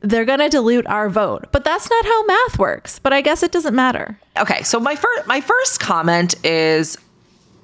They're 0.00 0.24
going 0.24 0.40
to 0.40 0.48
dilute 0.48 0.86
our 0.86 1.08
vote. 1.08 1.46
But 1.52 1.64
that's 1.64 1.88
not 1.90 2.04
how 2.04 2.24
math 2.24 2.58
works. 2.58 2.98
But 2.98 3.12
I 3.12 3.20
guess 3.20 3.42
it 3.42 3.52
doesn't 3.52 3.74
matter. 3.74 4.18
Okay, 4.38 4.62
so 4.62 4.78
my 4.78 4.94
first 4.96 5.26
my 5.26 5.40
first 5.40 5.80
comment 5.80 6.34
is 6.44 6.96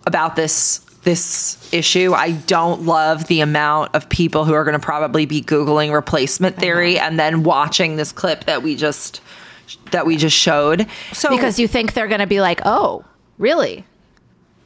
about 0.06 0.36
this 0.36 0.78
this 1.02 1.72
issue. 1.72 2.12
I 2.14 2.32
don't 2.32 2.82
love 2.82 3.26
the 3.26 3.40
amount 3.40 3.94
of 3.94 4.08
people 4.08 4.44
who 4.44 4.52
are 4.52 4.64
going 4.64 4.78
to 4.78 4.84
probably 4.84 5.26
be 5.26 5.42
googling 5.42 5.92
replacement 5.92 6.56
theory 6.58 6.98
and 6.98 7.18
then 7.18 7.42
watching 7.42 7.96
this 7.96 8.12
clip 8.12 8.44
that 8.44 8.62
we 8.62 8.76
just 8.76 9.20
that 9.90 10.06
we 10.06 10.16
just 10.16 10.36
showed. 10.36 10.86
So 11.12 11.30
Because 11.30 11.58
you 11.58 11.68
think 11.68 11.92
they're 11.94 12.08
going 12.08 12.20
to 12.20 12.26
be 12.26 12.40
like, 12.40 12.60
"Oh, 12.64 13.04
really?" 13.38 13.84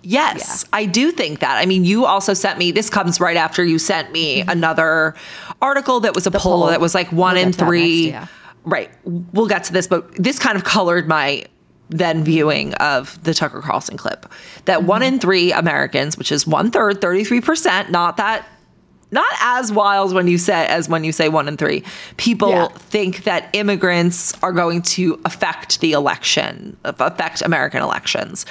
Yes, 0.09 0.65
I 0.73 0.87
do 0.87 1.11
think 1.11 1.41
that. 1.41 1.57
I 1.59 1.67
mean, 1.67 1.85
you 1.85 2.05
also 2.07 2.33
sent 2.33 2.59
me 2.59 2.71
this 2.71 2.89
comes 2.89 3.19
right 3.21 3.37
after 3.37 3.65
you 3.65 3.79
sent 3.79 4.13
me 4.13 4.43
another 4.43 5.15
article 5.61 5.99
that 6.01 6.15
was 6.15 6.27
a 6.27 6.31
poll, 6.31 6.41
Mm-hmm. 6.41 6.49
poll. 6.61 6.67
that 6.69 6.81
was 6.81 6.95
like 6.95 7.11
one 7.11 7.35
We'll 7.35 7.43
in 7.43 7.49
get 7.49 7.53
to 7.55 7.59
that 7.59 7.65
three. 7.67 8.11
next, 8.11 8.13
yeah. 8.13 8.27
Right. 8.65 8.91
We'll 9.05 9.47
get 9.49 9.65
to 9.65 9.73
this, 9.73 9.87
but 9.89 10.13
this 10.15 10.39
kind 10.39 10.57
of 10.57 10.63
colored 10.65 11.09
my 11.09 11.45
then 11.91 12.23
viewing 12.25 12.75
of 12.75 13.23
the 13.25 13.33
Tucker 13.35 13.61
Carlson 13.61 13.97
clip. 13.97 14.27
That 14.67 14.85
one 14.85 15.03
Mm-hmm. 15.03 15.15
in 15.15 15.21
three 15.21 15.53
Americans, 15.53 16.17
which 16.17 16.31
is 16.31 16.47
one 16.47 16.71
third, 16.71 17.01
33%, 17.01 17.91
not 17.91 18.17
that 18.19 18.47
not 19.13 19.33
as 19.41 19.71
wild 19.71 20.13
when 20.13 20.27
you 20.27 20.37
say 20.37 20.67
as 20.67 20.89
when 20.89 21.05
you 21.05 21.13
say 21.13 21.29
one 21.29 21.47
in 21.47 21.57
three 21.57 21.85
people 22.17 22.51
Yeah. 22.51 22.67
think 22.69 23.23
that 23.23 23.49
immigrants 23.53 24.35
are 24.43 24.51
going 24.53 24.83
to 24.83 25.21
affect 25.25 25.79
the 25.81 25.93
election 25.93 26.77
affect 26.85 27.41
american 27.41 27.83
elections 27.85 28.45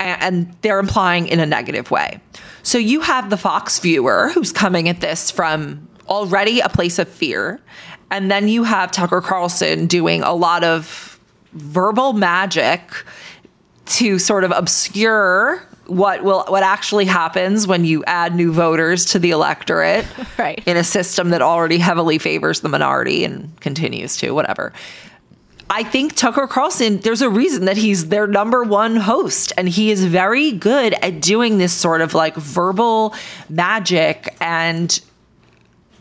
and 0.00 0.54
they're 0.62 0.78
implying 0.78 1.28
in 1.28 1.38
a 1.40 1.46
negative 1.46 1.90
way 1.90 2.20
so 2.62 2.78
you 2.78 3.00
have 3.00 3.30
the 3.30 3.36
fox 3.36 3.78
viewer 3.78 4.30
who's 4.34 4.52
coming 4.52 4.88
at 4.88 5.00
this 5.00 5.30
from 5.30 5.86
already 6.08 6.60
a 6.60 6.68
place 6.68 6.98
of 6.98 7.08
fear 7.08 7.60
and 8.10 8.30
then 8.30 8.48
you 8.48 8.64
have 8.64 8.90
tucker 8.90 9.20
carlson 9.20 9.86
doing 9.86 10.22
a 10.22 10.32
lot 10.34 10.64
of 10.64 11.18
verbal 11.52 12.12
magic 12.12 12.80
to 13.86 14.18
sort 14.18 14.44
of 14.44 14.52
obscure 14.52 15.62
what 15.86 16.22
will 16.22 16.44
what 16.48 16.62
actually 16.62 17.04
happens 17.04 17.66
when 17.66 17.84
you 17.84 18.04
add 18.04 18.32
new 18.34 18.52
voters 18.52 19.04
to 19.06 19.18
the 19.18 19.32
electorate 19.32 20.06
Right. 20.38 20.62
in 20.64 20.76
a 20.76 20.84
system 20.84 21.30
that 21.30 21.42
already 21.42 21.78
heavily 21.78 22.18
favors 22.18 22.60
the 22.60 22.68
minority 22.68 23.24
and 23.24 23.60
continues 23.60 24.16
to 24.18 24.30
whatever 24.30 24.72
I 25.72 25.84
think 25.84 26.16
Tucker 26.16 26.48
Carlson, 26.48 26.98
there's 26.98 27.22
a 27.22 27.30
reason 27.30 27.66
that 27.66 27.76
he's 27.76 28.08
their 28.08 28.26
number 28.26 28.64
one 28.64 28.96
host, 28.96 29.52
and 29.56 29.68
he 29.68 29.92
is 29.92 30.04
very 30.04 30.50
good 30.50 30.94
at 30.94 31.20
doing 31.22 31.58
this 31.58 31.72
sort 31.72 32.00
of 32.00 32.12
like 32.12 32.34
verbal 32.34 33.14
magic 33.48 34.34
and 34.40 35.00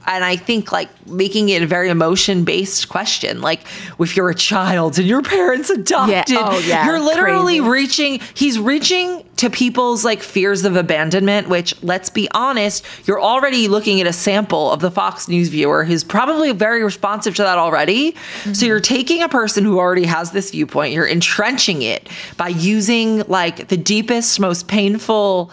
and 0.08 0.24
I 0.24 0.38
think 0.38 0.72
like 0.72 0.90
making 1.08 1.50
it 1.50 1.62
a 1.62 1.68
very 1.68 1.90
emotion 1.90 2.44
based 2.44 2.90
question. 2.90 3.42
Like 3.42 3.62
if 4.00 4.16
you're 4.16 4.30
a 4.30 4.36
child 4.36 4.98
and 4.98 5.08
your 5.08 5.22
parents 5.22 5.70
adopted, 5.70 6.38
Oh, 6.38 6.58
yeah. 6.66 6.86
you're 6.86 7.00
literally 7.00 7.60
Crazy. 7.60 7.70
reaching, 7.70 8.20
he's 8.34 8.58
reaching 8.58 9.24
to 9.38 9.50
people's 9.50 10.04
like 10.04 10.24
fears 10.24 10.66
of 10.66 10.76
abandonment, 10.76 11.48
which 11.48 11.82
let's 11.84 12.10
be 12.10 12.28
honest, 12.32 12.86
you're 13.06 13.22
already 13.22 13.68
looking 13.68 14.02
at 14.02 14.08
a 14.08 14.14
sample 14.14 14.72
of 14.72 14.80
the 14.80 14.90
Fox 14.90 15.28
News 15.28 15.50
viewer 15.50 15.84
who's 15.84 16.04
probably 16.04 16.52
very 16.54 16.84
responsive 16.84 17.36
to 17.36 17.44
that 17.44 17.58
already. 17.58 18.12
So 18.14 18.50
mm-hmm. 18.50 18.66
you're 18.66 18.80
taking 18.80 19.22
a 19.22 19.30
person 19.30 19.64
who 19.64 19.78
already 19.78 20.06
has 20.06 20.32
this 20.32 20.52
viewpoint, 20.52 20.94
you're 20.94 21.08
entrenching 21.08 21.82
it 21.84 22.10
by 22.38 22.48
using 22.48 23.20
like 23.28 23.68
the 23.68 23.78
deepest, 23.78 24.40
most 24.40 24.68
painful 24.68 25.52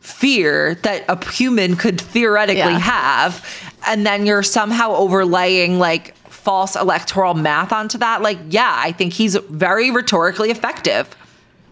fear 0.00 0.76
that 0.84 1.04
a 1.08 1.30
human 1.32 1.76
could 1.76 2.00
theoretically 2.00 2.58
Yeah. 2.60 2.78
have 2.78 3.44
and 3.86 4.06
then 4.06 4.26
you're 4.26 4.42
somehow 4.42 4.94
overlaying 4.94 5.78
like 5.78 6.16
false 6.28 6.76
electoral 6.76 7.34
math 7.34 7.72
onto 7.72 7.98
that 7.98 8.22
like 8.22 8.38
yeah 8.48 8.74
i 8.78 8.92
think 8.92 9.12
he's 9.12 9.36
very 9.50 9.90
rhetorically 9.90 10.50
effective 10.50 11.14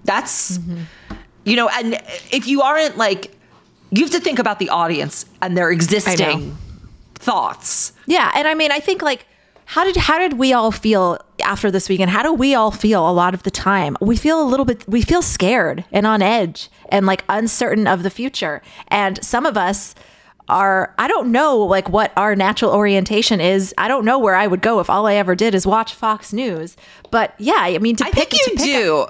that's 0.05 0.59
mm-hmm. 0.59 0.83
you 1.45 1.57
know 1.57 1.69
and 1.69 1.95
if 2.31 2.47
you 2.47 2.63
aren't 2.63 2.97
like 2.97 3.33
you 3.91 4.03
have 4.03 4.13
to 4.13 4.21
think 4.21 4.39
about 4.39 4.59
the 4.59 4.69
audience 4.69 5.25
and 5.41 5.57
their 5.57 5.71
existing 5.71 6.57
thoughts 7.15 7.93
Yeah, 8.07 8.31
and 8.35 8.47
I 8.47 8.55
mean, 8.55 8.71
I 8.71 8.81
think 8.81 9.03
like 9.03 9.27
how 9.67 9.85
did 9.85 9.97
how 9.97 10.19
did 10.19 10.35
we 10.35 10.53
all 10.53 10.71
feel 10.71 11.19
after 11.43 11.71
this 11.71 11.89
weekend? 11.89 12.11
How 12.11 12.23
do 12.23 12.33
we 12.33 12.55
all 12.55 12.71
feel 12.71 13.09
a 13.09 13.13
lot 13.13 13.35
of 13.35 13.43
the 13.43 13.51
time? 13.51 13.97
We 14.01 14.17
feel 14.17 14.41
a 14.41 14.47
little 14.47 14.65
bit 14.65 14.89
we 14.89 15.03
feel 15.03 15.23
scared 15.23 15.85
and 15.91 16.07
on 16.07 16.23
edge 16.23 16.71
and 16.89 17.05
like 17.05 17.25
uncertain 17.29 17.87
of 17.87 18.03
the 18.05 18.11
future. 18.11 18.63
And 18.89 19.23
some 19.25 19.45
of 19.45 19.57
us 19.57 19.95
are 20.49 20.95
I 20.99 21.09
don't 21.09 21.33
know 21.33 21.59
like 21.59 21.89
what 21.89 22.13
our 22.17 22.37
natural 22.37 22.73
orientation 22.73 23.41
is. 23.41 23.75
I 23.79 23.89
don't 23.89 24.05
know 24.05 24.19
where 24.19 24.35
I 24.35 24.47
would 24.47 24.63
go 24.63 24.81
if 24.81 24.89
all 24.89 25.07
I 25.07 25.15
ever 25.15 25.35
did 25.35 25.55
is 25.55 25.67
watch 25.67 25.95
Fox 25.95 26.33
News. 26.33 26.77
But 27.11 27.35
yeah, 27.39 27.59
I 27.59 27.79
mean 27.79 27.97
to 27.97 28.05
i 28.05 28.11
pick 28.11 28.31
think 28.31 28.33
you 28.33 28.57
to 28.57 28.57
pick 28.57 28.65
do 28.65 29.07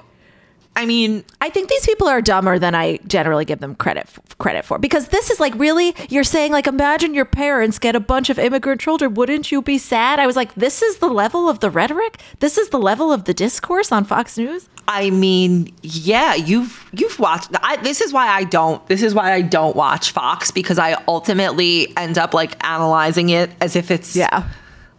i 0.77 0.85
mean 0.85 1.23
I 1.39 1.49
think 1.49 1.69
these 1.69 1.85
people 1.85 2.07
are 2.07 2.21
dumber 2.21 2.59
than 2.59 2.75
I 2.75 2.97
generally 3.07 3.45
give 3.45 3.59
them 3.59 3.73
credit 3.75 4.05
credit 4.37 4.65
for 4.65 4.77
because 4.77 5.07
this 5.09 5.29
is 5.29 5.39
like 5.39 5.53
really 5.55 5.95
you're 6.09 6.25
saying 6.35 6.51
like 6.51 6.67
imagine 6.67 7.13
your 7.13 7.25
parents 7.25 7.79
get 7.79 7.95
a 7.95 8.01
bunch 8.01 8.29
of 8.29 8.37
immigrant 8.37 8.81
children 8.81 9.13
wouldn't 9.13 9.51
you 9.51 9.61
be 9.61 9.77
sad? 9.77 10.19
I 10.19 10.27
was 10.27 10.35
like 10.35 10.53
this 10.55 10.81
is 10.81 10.97
the 10.97 11.07
level 11.07 11.47
of 11.47 11.61
the 11.61 11.69
rhetoric? 11.69 12.19
This 12.39 12.57
is 12.57 12.69
the 12.69 12.79
level 12.79 13.13
of 13.13 13.23
the 13.23 13.33
discourse 13.33 13.91
on 13.91 14.03
Fox 14.03 14.37
News? 14.37 14.67
I 14.89 15.09
mean, 15.09 15.73
yeah, 15.83 16.35
you've 16.35 16.89
you've 16.93 17.19
watched. 17.19 17.49
I, 17.61 17.77
this 17.77 17.99
is 18.01 18.13
why 18.13 18.27
I 18.27 18.43
don't. 18.45 18.85
This 18.87 19.03
is 19.03 19.13
why 19.13 19.33
I 19.33 19.41
don't 19.41 19.75
watch 19.75 20.11
Fox 20.11 20.51
because 20.51 20.79
I 20.79 21.01
ultimately 21.07 21.93
end 21.97 22.17
up 22.17 22.33
like 22.33 22.61
analyzing 22.65 23.29
it 23.29 23.49
as 23.61 23.75
if 23.75 23.91
it's 23.91 24.15
Yeah. 24.15 24.47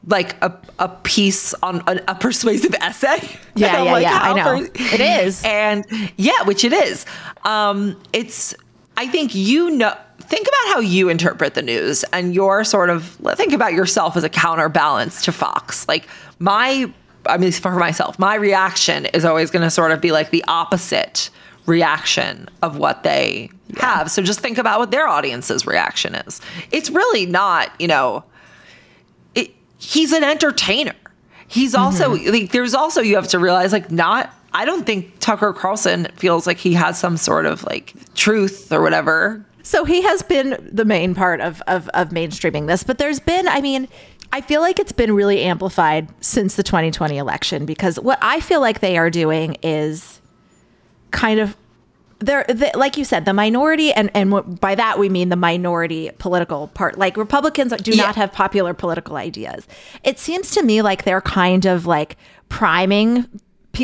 Like 0.09 0.43
a, 0.43 0.53
a 0.79 0.89
piece 0.89 1.55
on 1.55 1.83
a, 1.87 2.01
a 2.09 2.15
persuasive 2.15 2.75
essay. 2.81 3.19
Yeah, 3.59 3.83
yeah, 3.83 3.93
like, 3.93 4.03
yeah, 4.05 4.19
I 4.23 4.33
know. 4.35 4.69
It 4.73 5.01
is. 5.01 5.43
and 5.45 5.85
yeah, 6.17 6.45
which 6.45 6.63
it 6.63 6.73
is. 6.73 7.05
Um, 7.43 8.01
it's. 8.13 8.55
I 8.97 9.09
think 9.09 9.35
you 9.35 9.71
know. 9.71 9.97
Think 10.21 10.47
about 10.47 10.75
how 10.75 10.79
you 10.79 11.09
interpret 11.09 11.55
the 11.55 11.63
news, 11.63 12.05
and 12.13 12.37
your 12.37 12.63
sort 12.63 12.89
of 12.89 13.19
think 13.35 13.53
about 13.53 13.73
yourself 13.73 14.17
as 14.17 14.23
a 14.23 14.29
counterbalance 14.29 15.25
to 15.25 15.33
Fox. 15.33 15.89
Like 15.89 16.07
my, 16.39 16.89
I 17.27 17.37
mean, 17.37 17.51
for 17.51 17.73
myself, 17.73 18.17
my 18.17 18.37
reaction 18.37 19.07
is 19.07 19.25
always 19.25 19.51
going 19.51 19.65
to 19.65 19.71
sort 19.71 19.91
of 19.91 20.01
be 20.01 20.13
like 20.13 20.31
the 20.31 20.45
opposite 20.47 21.31
reaction 21.67 22.49
of 22.63 22.79
what 22.79 23.03
they 23.03 23.51
have. 23.79 24.09
So 24.09 24.23
just 24.23 24.39
think 24.39 24.59
about 24.59 24.79
what 24.79 24.93
their 24.93 25.09
audience's 25.09 25.67
reaction 25.67 26.15
is. 26.15 26.41
It's 26.71 26.91
really 26.91 27.27
not, 27.27 27.73
you 27.81 27.89
know, 27.89 28.23
he's 29.79 30.13
an 30.13 30.25
entertainer. 30.25 30.95
He's 31.47 31.75
also 31.75 32.15
mm-hmm. 32.15 32.31
like 32.31 32.53
there's 32.53 32.75
also 32.75 33.01
you 33.01 33.17
have 33.17 33.29
to 33.29 33.39
realize 33.39 33.73
like 33.73 33.91
not 33.91 34.35
I 34.53 34.65
don't 34.65 34.85
think 34.85 35.19
Tucker 35.21 35.53
Carlson 35.53 36.07
feels 36.17 36.47
like 36.47 36.59
he 36.59 36.73
has 36.75 36.99
some 36.99 37.17
sort 37.17 37.47
of 37.47 37.65
like 37.65 37.95
truth 38.15 38.73
or 38.73 38.83
whatever. 38.83 39.45
So 39.63 39.85
he 39.85 40.03
has 40.03 40.23
been 40.23 40.69
the 40.73 40.87
main 40.87 41.15
part 41.15 41.41
of, 41.41 41.61
of, 41.67 41.89
of 41.91 42.09
mainstreaming 42.09 42.67
this, 42.69 42.83
but 42.83 42.97
there's 42.97 43.21
been, 43.21 43.47
I 43.47 43.61
mean, 43.61 43.87
I 44.33 44.41
feel 44.41 44.63
like 44.63 44.79
it's 44.79 44.93
been 44.93 45.13
really 45.13 45.43
amplified 45.43 46.09
since 46.25 46.55
the 46.55 46.63
2020 46.63 47.19
election 47.19 47.67
because 47.67 48.01
what 48.01 48.19
I 48.23 48.41
feel 48.41 48.61
like 48.61 48.81
they 48.81 48.97
are 48.97 49.11
doing 49.11 49.57
is 49.63 50.23
kind 51.11 51.39
of 51.39 51.57
they're 52.21 52.45
they, 52.49 52.71
like 52.75 52.97
you 52.97 53.05
said 53.05 53.25
the 53.25 53.33
minority 53.33 53.93
and 53.93 54.11
and 54.15 54.59
by 54.61 54.75
that 54.75 54.99
we 54.99 55.09
mean 55.09 55.29
the 55.29 55.37
minority 55.37 56.11
political 56.19 56.67
part 56.69 56.99
like 56.99 57.17
republicans 57.17 57.73
do 57.83 57.93
Yeah. 57.93 58.05
not 58.07 58.17
have 58.17 58.33
popular 58.33 58.75
political 58.75 59.17
ideas 59.17 59.67
it 60.03 60.19
seems 60.19 60.51
to 60.53 60.63
me 60.63 60.83
like 60.83 61.05
they're 61.05 61.21
kind 61.21 61.65
of 61.65 61.87
like 61.87 62.17
priming 62.49 63.27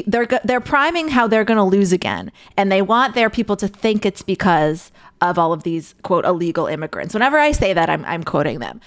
they're 0.07 0.27
they're 0.45 0.61
priming 0.61 1.09
how 1.09 1.29
they're 1.29 1.45
going 1.45 1.59
to 1.59 1.63
lose 1.63 1.93
again, 1.93 2.33
and 2.57 2.73
they 2.73 2.83
want 2.83 3.15
their 3.15 3.31
people 3.31 3.55
to 3.57 3.69
think 3.69 4.05
it's 4.05 4.23
because 4.23 4.91
of 5.21 5.39
all 5.39 5.53
of 5.53 5.63
these 5.63 5.95
quote 6.03 6.25
illegal 6.25 6.67
immigrants. 6.67 7.15
Whenever 7.15 7.39
I 7.39 7.53
say 7.53 7.73
that, 7.75 7.89
I'm 7.89 8.05
I'm 8.07 8.25
quoting 8.25 8.59
them 8.59 8.81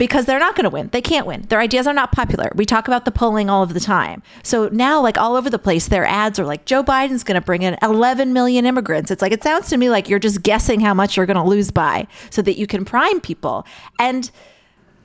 because 0.00 0.24
they're 0.24 0.40
not 0.40 0.56
going 0.56 0.64
to 0.64 0.70
win. 0.70 0.88
They 0.92 1.02
can't 1.02 1.26
win. 1.26 1.42
Their 1.42 1.60
ideas 1.60 1.86
are 1.86 1.92
not 1.92 2.10
popular. 2.10 2.50
We 2.54 2.64
talk 2.64 2.88
about 2.88 3.04
the 3.04 3.10
polling 3.10 3.50
all 3.50 3.62
of 3.62 3.74
the 3.74 3.80
time. 3.80 4.22
So 4.42 4.70
now, 4.72 4.98
like 4.98 5.18
all 5.18 5.36
over 5.36 5.50
the 5.50 5.58
place, 5.58 5.88
their 5.88 6.06
ads 6.06 6.38
are 6.38 6.46
like 6.46 6.64
Joe 6.64 6.82
Biden's 6.82 7.22
going 7.22 7.38
to 7.38 7.44
bring 7.44 7.60
in 7.60 7.76
11 7.82 8.32
million 8.32 8.64
immigrants. 8.64 9.10
It's 9.10 9.20
like 9.20 9.30
it 9.30 9.42
sounds 9.42 9.68
to 9.68 9.76
me 9.76 9.90
like 9.90 10.08
you're 10.08 10.18
just 10.18 10.42
guessing 10.42 10.80
how 10.80 10.94
much 10.94 11.18
you're 11.18 11.26
going 11.26 11.36
to 11.36 11.42
lose 11.42 11.70
by, 11.70 12.06
so 12.30 12.40
that 12.40 12.58
you 12.58 12.66
can 12.66 12.84
prime 12.86 13.20
people 13.20 13.66
and. 13.98 14.30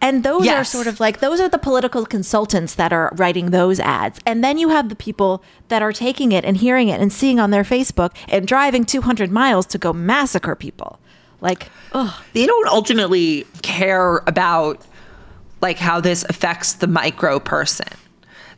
And 0.02 0.24
those 0.24 0.48
are 0.48 0.64
sort 0.64 0.86
of 0.86 1.00
like 1.00 1.20
those 1.20 1.40
are 1.40 1.50
the 1.50 1.58
political 1.58 2.06
consultants 2.06 2.76
that 2.76 2.94
are 2.94 3.12
writing 3.16 3.50
those 3.50 3.80
ads. 3.80 4.20
And 4.24 4.44
then 4.44 4.60
you 4.60 4.70
have 4.70 4.90
the 4.90 4.96
people 4.96 5.42
that 5.70 5.82
are 5.82 5.94
taking 5.94 6.32
it 6.32 6.46
and 6.46 6.58
hearing 6.58 6.90
it 6.90 7.02
and 7.02 7.12
seeing 7.12 7.40
on 7.40 7.50
their 7.50 7.64
Facebook 7.64 8.16
and 8.28 8.48
driving 8.48 8.86
200 8.86 9.32
miles 9.32 9.66
to 9.68 9.80
go 9.80 9.94
massacre 9.94 10.54
people. 10.54 11.00
Like, 11.46 11.70
ugh. 11.94 12.12
they 12.34 12.48
don't 12.48 12.68
ultimately 12.70 13.46
care 13.62 14.18
about 14.26 14.84
like 15.62 15.78
how 15.78 16.02
this 16.02 16.26
affects 16.28 16.74
the 16.74 16.88
micro 16.88 17.40
person. 17.40 17.88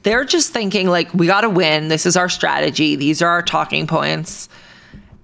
They're 0.04 0.24
just 0.24 0.54
thinking 0.54 0.88
like 0.88 1.14
we 1.14 1.28
got 1.28 1.42
to 1.42 1.50
win. 1.50 1.90
This 1.90 2.06
is 2.06 2.16
our 2.16 2.30
strategy. 2.30 2.96
These 2.96 3.22
are 3.22 3.28
our 3.28 3.42
talking 3.42 3.88
points. 3.88 4.48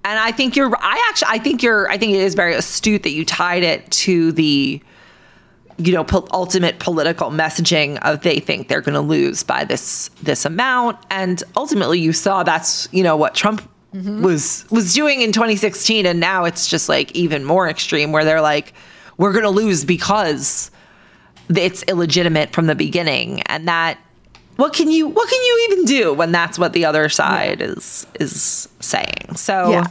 And 0.04 0.18
I 0.18 0.30
think 0.30 0.56
you're 0.56 0.76
I 0.76 1.06
actually 1.08 1.28
I 1.30 1.38
think 1.38 1.62
you're 1.62 1.88
I 1.88 1.96
think 1.96 2.12
it 2.12 2.20
is 2.20 2.34
very 2.34 2.54
astute 2.54 3.02
that 3.04 3.12
you 3.12 3.24
tied 3.24 3.62
it 3.62 3.90
to 3.92 4.32
the 4.32 4.82
you 5.78 5.92
know 5.94 6.04
po- 6.04 6.28
ultimate 6.32 6.80
political 6.80 7.30
messaging 7.30 7.98
of 8.02 8.20
they 8.20 8.40
think 8.40 8.68
they're 8.68 8.82
going 8.82 8.94
to 8.94 9.00
lose 9.00 9.42
by 9.42 9.64
this 9.64 10.10
this 10.22 10.44
amount 10.44 10.98
and 11.10 11.42
ultimately 11.56 11.98
you 11.98 12.12
saw 12.12 12.42
that's 12.42 12.88
you 12.92 13.02
know 13.02 13.16
what 13.16 13.34
Trump 13.34 13.62
Mm-hmm. 13.94 14.22
was 14.22 14.66
was 14.70 14.92
doing 14.92 15.20
in 15.20 15.30
2016 15.30 16.04
and 16.04 16.18
now 16.18 16.46
it's 16.46 16.66
just 16.66 16.88
like 16.88 17.12
even 17.12 17.44
more 17.44 17.68
extreme 17.68 18.10
where 18.10 18.24
they're 18.24 18.40
like 18.40 18.74
we're 19.18 19.30
going 19.30 19.44
to 19.44 19.50
lose 19.50 19.84
because 19.84 20.72
it's 21.48 21.82
illegitimate 21.84 22.52
from 22.52 22.66
the 22.66 22.74
beginning. 22.74 23.42
And 23.42 23.68
that 23.68 23.98
what 24.56 24.72
can 24.72 24.90
you 24.90 25.08
what 25.08 25.28
can 25.28 25.42
you 25.42 25.68
even 25.70 25.84
do 25.84 26.12
when 26.12 26.32
that's 26.32 26.58
what 26.58 26.72
the 26.72 26.84
other 26.84 27.08
side 27.08 27.60
is 27.60 28.06
is 28.18 28.68
saying? 28.80 29.36
So 29.36 29.70
Yeah. 29.70 29.86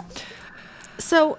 So, 1.00 1.38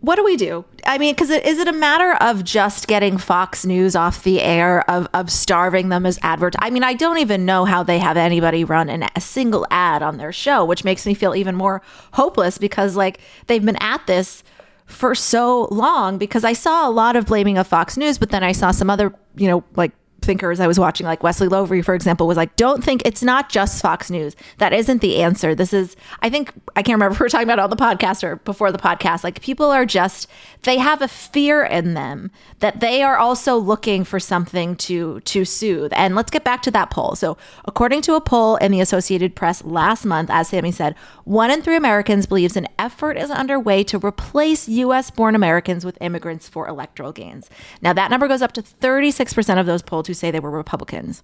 what 0.00 0.14
do 0.16 0.24
we 0.24 0.36
do? 0.36 0.64
I 0.86 0.96
mean, 0.96 1.12
because 1.12 1.30
is 1.30 1.58
it 1.58 1.66
a 1.66 1.72
matter 1.72 2.12
of 2.14 2.44
just 2.44 2.86
getting 2.86 3.18
Fox 3.18 3.66
News 3.66 3.96
off 3.96 4.22
the 4.22 4.40
air, 4.40 4.88
of 4.88 5.08
of 5.12 5.30
starving 5.30 5.88
them 5.88 6.06
as 6.06 6.18
advert? 6.22 6.54
I 6.60 6.70
mean, 6.70 6.84
I 6.84 6.94
don't 6.94 7.18
even 7.18 7.44
know 7.44 7.64
how 7.64 7.82
they 7.82 7.98
have 7.98 8.16
anybody 8.16 8.64
run 8.64 8.88
an, 8.88 9.08
a 9.16 9.20
single 9.20 9.66
ad 9.70 10.02
on 10.02 10.16
their 10.16 10.32
show, 10.32 10.64
which 10.64 10.84
makes 10.84 11.04
me 11.04 11.14
feel 11.14 11.34
even 11.34 11.56
more 11.56 11.82
hopeless 12.12 12.58
because 12.58 12.94
like 12.94 13.18
they've 13.48 13.64
been 13.64 13.76
at 13.76 14.06
this 14.06 14.44
for 14.86 15.14
so 15.16 15.66
long. 15.72 16.16
Because 16.16 16.44
I 16.44 16.52
saw 16.52 16.88
a 16.88 16.90
lot 16.90 17.16
of 17.16 17.26
blaming 17.26 17.58
of 17.58 17.66
Fox 17.66 17.96
News, 17.96 18.18
but 18.18 18.30
then 18.30 18.44
I 18.44 18.52
saw 18.52 18.70
some 18.70 18.90
other, 18.90 19.12
you 19.36 19.48
know, 19.48 19.64
like 19.74 19.92
thinkers 20.20 20.60
I 20.60 20.66
was 20.66 20.78
watching, 20.78 21.06
like 21.06 21.22
Wesley 21.22 21.48
Lowery, 21.48 21.82
for 21.82 21.94
example, 21.94 22.26
was 22.26 22.36
like, 22.36 22.56
don't 22.56 22.82
think 22.82 23.02
it's 23.04 23.22
not 23.22 23.48
just 23.48 23.80
Fox 23.80 24.10
News. 24.10 24.36
That 24.58 24.72
isn't 24.72 25.00
the 25.00 25.22
answer. 25.22 25.54
This 25.54 25.72
is, 25.72 25.96
I 26.20 26.30
think, 26.30 26.52
I 26.76 26.82
can't 26.82 26.96
remember 26.96 27.14
if 27.14 27.20
we 27.20 27.24
were 27.24 27.28
talking 27.28 27.46
about 27.46 27.58
on 27.58 27.70
the 27.70 27.76
podcast 27.76 28.22
or 28.22 28.36
before 28.36 28.72
the 28.72 28.78
podcast. 28.78 29.24
Like, 29.24 29.40
people 29.40 29.70
are 29.70 29.86
just, 29.86 30.28
they 30.62 30.78
have 30.78 31.00
a 31.02 31.08
fear 31.08 31.64
in 31.64 31.94
them 31.94 32.30
that 32.60 32.80
they 32.80 33.02
are 33.02 33.16
also 33.16 33.56
looking 33.56 34.04
for 34.04 34.18
something 34.18 34.76
to 34.76 35.20
to 35.20 35.44
soothe. 35.44 35.92
And 35.94 36.14
let's 36.14 36.30
get 36.30 36.44
back 36.44 36.62
to 36.62 36.70
that 36.72 36.90
poll. 36.90 37.14
So, 37.14 37.36
according 37.64 38.02
to 38.02 38.14
a 38.14 38.20
poll 38.20 38.56
in 38.56 38.72
the 38.72 38.80
Associated 38.80 39.34
Press 39.34 39.64
last 39.64 40.04
month, 40.04 40.30
as 40.30 40.48
Sami 40.48 40.72
said, 40.72 40.94
one 41.24 41.50
in 41.50 41.62
three 41.62 41.76
Americans 41.76 42.26
believes 42.26 42.56
an 42.56 42.66
effort 42.78 43.16
is 43.16 43.30
underway 43.30 43.84
to 43.84 43.98
replace 43.98 44.68
U.S. 44.68 45.10
born 45.10 45.34
Americans 45.34 45.84
with 45.84 45.98
immigrants 46.00 46.48
for 46.48 46.66
electoral 46.66 47.12
gains. 47.12 47.48
Now, 47.80 47.92
that 47.92 48.10
number 48.10 48.28
goes 48.28 48.42
up 48.42 48.52
to 48.52 48.62
36% 48.62 49.60
of 49.60 49.66
those 49.66 49.82
polled 49.82 50.07
who 50.08 50.14
say 50.14 50.32
they 50.32 50.40
were 50.40 50.50
Republicans. 50.50 51.22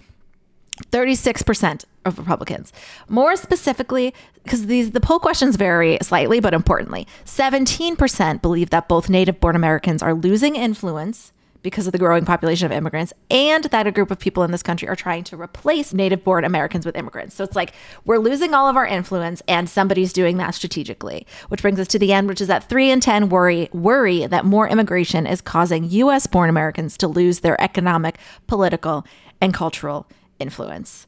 36% 0.90 1.85
of 2.05 2.18
Republicans. 2.18 2.73
More 3.09 3.37
specifically, 3.37 4.14
because 4.42 4.66
these 4.66 4.90
the 4.90 5.01
poll 5.01 5.18
questions 5.18 5.57
vary 5.57 5.99
slightly, 6.03 6.40
but 6.40 6.55
importantly, 6.55 7.07
17% 7.25 8.42
believe 8.42 8.70
that 8.70 8.88
both 8.88 9.09
native 9.09 9.40
born 9.40 9.57
Americans 9.57 10.03
are 10.03 10.14
losing 10.14 10.57
influence 10.57 11.33
because 11.64 11.87
of 11.87 11.92
the 11.92 11.98
growing 11.98 12.24
population 12.27 12.66
of 12.66 12.72
immigrants 12.72 13.12
and 13.31 13.64
that 13.64 13.87
a 13.87 13.90
group 13.90 14.11
of 14.11 14.18
people 14.18 14.44
in 14.44 14.53
this 14.53 14.62
country 14.62 14.87
are 14.87 14.94
trying 14.94 15.24
to 15.24 15.37
replace 15.37 15.94
native 15.94 16.22
born 16.22 16.44
Americans 16.44 16.85
with 16.87 16.94
immigrants. 16.94 17.35
So 17.35 17.42
it's 17.42 17.57
like 17.57 17.72
we're 18.05 18.18
losing 18.18 18.55
all 18.55 18.68
of 18.68 18.77
our 18.77 18.87
influence 18.87 19.42
and 19.48 19.68
somebody's 19.68 20.12
doing 20.12 20.37
that 20.37 20.55
strategically. 20.55 21.27
Which 21.48 21.62
brings 21.62 21.81
us 21.81 21.88
to 21.88 21.98
the 21.98 22.12
end, 22.12 22.29
which 22.29 22.42
is 22.42 22.48
that 22.48 22.68
3 22.68 22.90
in 22.90 23.00
10 23.00 23.31
worry 23.31 23.70
worry 23.72 24.27
that 24.27 24.44
more 24.44 24.68
immigration 24.68 25.27
is 25.27 25.40
causing 25.40 25.85
US 25.85 26.27
born 26.27 26.50
Americans 26.50 26.98
to 26.98 27.09
lose 27.09 27.40
their 27.40 27.61
economic, 27.61 28.18
political, 28.46 29.07
and 29.40 29.55
cultural 29.55 30.07
influence. 30.38 31.07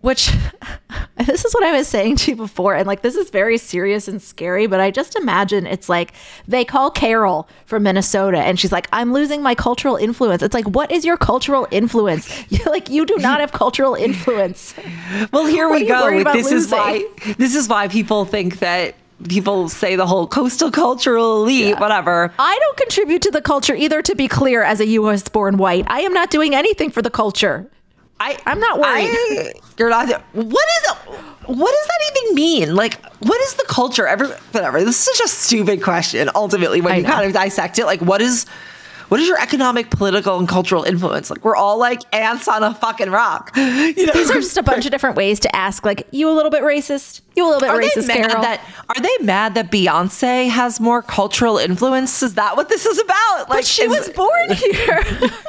Which 0.00 0.30
this 1.26 1.44
is 1.44 1.52
what 1.52 1.62
I 1.62 1.72
was 1.72 1.86
saying 1.86 2.16
to 2.16 2.30
you 2.30 2.36
before. 2.36 2.74
And 2.74 2.86
like, 2.86 3.02
this 3.02 3.16
is 3.16 3.30
very 3.30 3.58
serious 3.58 4.08
and 4.08 4.20
scary, 4.20 4.66
but 4.66 4.80
I 4.80 4.90
just 4.90 5.16
imagine 5.16 5.66
it's 5.66 5.88
like 5.88 6.12
they 6.48 6.64
call 6.64 6.90
Carol 6.90 7.48
from 7.66 7.82
Minnesota 7.82 8.38
and 8.38 8.58
she's 8.58 8.72
like, 8.72 8.88
I'm 8.92 9.12
losing 9.12 9.42
my 9.42 9.54
cultural 9.54 9.96
influence. 9.96 10.42
It's 10.42 10.54
like, 10.54 10.68
what 10.68 10.90
is 10.90 11.04
your 11.04 11.16
cultural 11.16 11.68
influence? 11.70 12.28
You're 12.50 12.70
like, 12.70 12.88
you 12.88 13.04
do 13.04 13.16
not 13.18 13.40
have 13.40 13.52
cultural 13.52 13.94
influence. 13.94 14.74
Well, 15.32 15.46
here 15.46 15.68
What 15.68 15.80
we 15.80 15.86
go. 15.86 16.32
This 16.32 16.50
is 16.50 16.70
why 16.70 17.04
this 17.36 17.54
is 17.54 17.68
why 17.68 17.88
people 17.88 18.24
think 18.24 18.58
that 18.60 18.94
people 19.28 19.68
say 19.68 19.96
the 19.96 20.06
whole 20.06 20.26
coastal 20.26 20.70
cultural 20.70 21.42
elite, 21.42 21.78
whatever. 21.78 22.32
I 22.38 22.58
don't 22.58 22.76
contribute 22.76 23.22
to 23.22 23.30
the 23.30 23.42
culture 23.42 23.74
either, 23.74 24.02
to 24.02 24.14
be 24.14 24.28
clear, 24.28 24.62
as 24.62 24.80
a 24.80 24.86
US 24.86 25.28
born 25.28 25.56
white. 25.56 25.84
I 25.88 26.00
am 26.00 26.12
not 26.12 26.30
doing 26.30 26.54
anything 26.54 26.90
for 26.90 27.02
the 27.02 27.10
culture. 27.10 27.70
I 28.20 28.38
I'm 28.46 28.60
not 28.60 28.78
worried. 28.78 29.08
I, 29.10 29.52
you're 29.78 29.90
not. 29.90 30.08
What 30.34 30.46
is? 30.46 30.90
What 31.46 31.70
does 31.72 31.86
that 31.86 32.12
even 32.22 32.34
mean? 32.34 32.74
Like, 32.76 33.02
what 33.20 33.40
is 33.40 33.54
the 33.54 33.64
culture? 33.66 34.06
Every 34.06 34.28
whatever. 34.28 34.78
This 34.84 34.96
is 34.98 35.16
such 35.16 35.24
a 35.24 35.28
stupid 35.28 35.82
question. 35.82 36.30
Ultimately, 36.34 36.80
when 36.80 36.92
I 36.92 36.96
you 36.98 37.02
know. 37.04 37.08
kind 37.10 37.26
of 37.26 37.32
dissect 37.32 37.78
it, 37.78 37.86
like, 37.86 38.00
what 38.02 38.20
is? 38.22 38.46
What 39.08 39.18
is 39.18 39.26
your 39.26 39.40
economic, 39.40 39.90
political, 39.90 40.38
and 40.38 40.46
cultural 40.48 40.84
influence? 40.84 41.30
Like, 41.30 41.44
we're 41.44 41.56
all 41.56 41.78
like 41.80 42.02
ants 42.14 42.46
on 42.46 42.62
a 42.62 42.72
fucking 42.74 43.10
rock. 43.10 43.50
You 43.56 44.06
know, 44.06 44.12
These 44.12 44.30
are 44.30 44.34
just 44.40 44.56
a 44.56 44.62
bunch 44.62 44.84
of 44.84 44.92
different 44.92 45.16
ways 45.16 45.40
to 45.40 45.56
ask, 45.56 45.84
like, 45.84 46.06
you 46.12 46.30
a 46.30 46.32
little 46.32 46.50
bit 46.52 46.62
racist? 46.62 47.20
You 47.34 47.44
a 47.44 47.48
little 47.48 47.60
bit 47.60 47.70
Are 47.70 47.80
racist, 47.80 48.06
they 48.06 48.14
Carol? 48.14 48.40
that 48.42 48.60
are 48.88 49.02
they 49.02 49.16
mad 49.24 49.54
that 49.56 49.72
Beyonce 49.72 50.48
has 50.48 50.78
more 50.78 51.02
cultural 51.02 51.58
influence? 51.58 52.22
Is 52.22 52.34
that 52.34 52.56
what 52.56 52.68
this 52.68 52.86
is 52.86 53.00
about? 53.00 53.48
but 53.48 53.64
she 53.64 53.82
is- 53.82 53.90
was 53.90 54.08
born 54.10 54.50
here. 54.52 55.02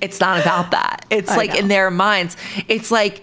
It's 0.00 0.20
not 0.20 0.40
about 0.40 0.72
that. 0.72 1.06
It's 1.10 1.30
I 1.30 1.36
like 1.36 1.50
know. 1.50 1.60
in 1.60 1.68
their 1.68 1.90
minds. 1.90 2.36
It's 2.68 2.90
like 2.90 3.22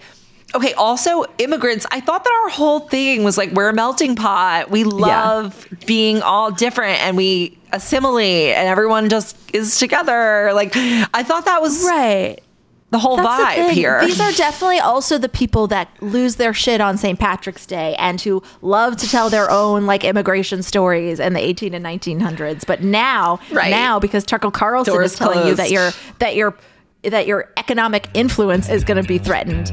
okay, 0.54 0.72
also 0.74 1.24
immigrants. 1.38 1.84
I 1.90 2.00
thought 2.00 2.22
that 2.24 2.42
our 2.44 2.48
whole 2.50 2.80
thing 2.80 3.24
was 3.24 3.36
like 3.36 3.50
we're 3.52 3.68
a 3.68 3.72
melting 3.72 4.16
pot. 4.16 4.70
We 4.70 4.84
love 4.84 5.66
being 5.86 6.22
all 6.22 6.50
different 6.50 7.00
and 7.02 7.16
we 7.16 7.58
assimilate 7.72 8.54
and 8.54 8.68
everyone 8.68 9.08
just 9.08 9.36
is 9.52 9.78
together. 9.78 10.52
Like 10.54 10.72
I 10.76 11.22
thought 11.24 11.46
that 11.46 11.60
was 11.60 11.84
right. 11.84 12.38
The 12.94 13.00
whole 13.00 13.16
That's 13.16 13.42
vibe 13.42 13.54
thing. 13.66 13.74
here. 13.74 14.00
These 14.06 14.20
are 14.20 14.30
definitely 14.30 14.78
also 14.78 15.18
the 15.18 15.28
people 15.28 15.66
that 15.66 15.88
lose 16.00 16.36
their 16.36 16.54
shit 16.54 16.80
on 16.80 16.96
St. 16.96 17.18
Patrick's 17.18 17.66
Day 17.66 17.96
and 17.98 18.20
who 18.20 18.40
love 18.62 18.96
to 18.98 19.08
tell 19.08 19.28
their 19.28 19.50
own 19.50 19.84
like 19.84 20.04
immigration 20.04 20.62
stories 20.62 21.18
in 21.18 21.32
the 21.32 21.40
18 21.40 21.74
and 21.74 21.84
1900s. 21.84 22.64
But 22.64 22.82
now, 22.84 23.40
Right. 23.50 23.70
now 23.70 23.98
because 23.98 24.22
Tucker 24.24 24.52
Carlson 24.52 24.94
Doors 24.94 25.12
is 25.12 25.18
telling 25.18 25.44
you 25.48 25.56
that 25.56 25.70
your 25.72 25.90
that 26.20 26.36
your 26.36 26.56
that 27.02 27.26
your 27.26 27.50
economic 27.56 28.08
influence 28.14 28.68
is 28.68 28.84
going 28.84 29.02
to 29.02 29.06
be 29.08 29.18
threatened. 29.18 29.72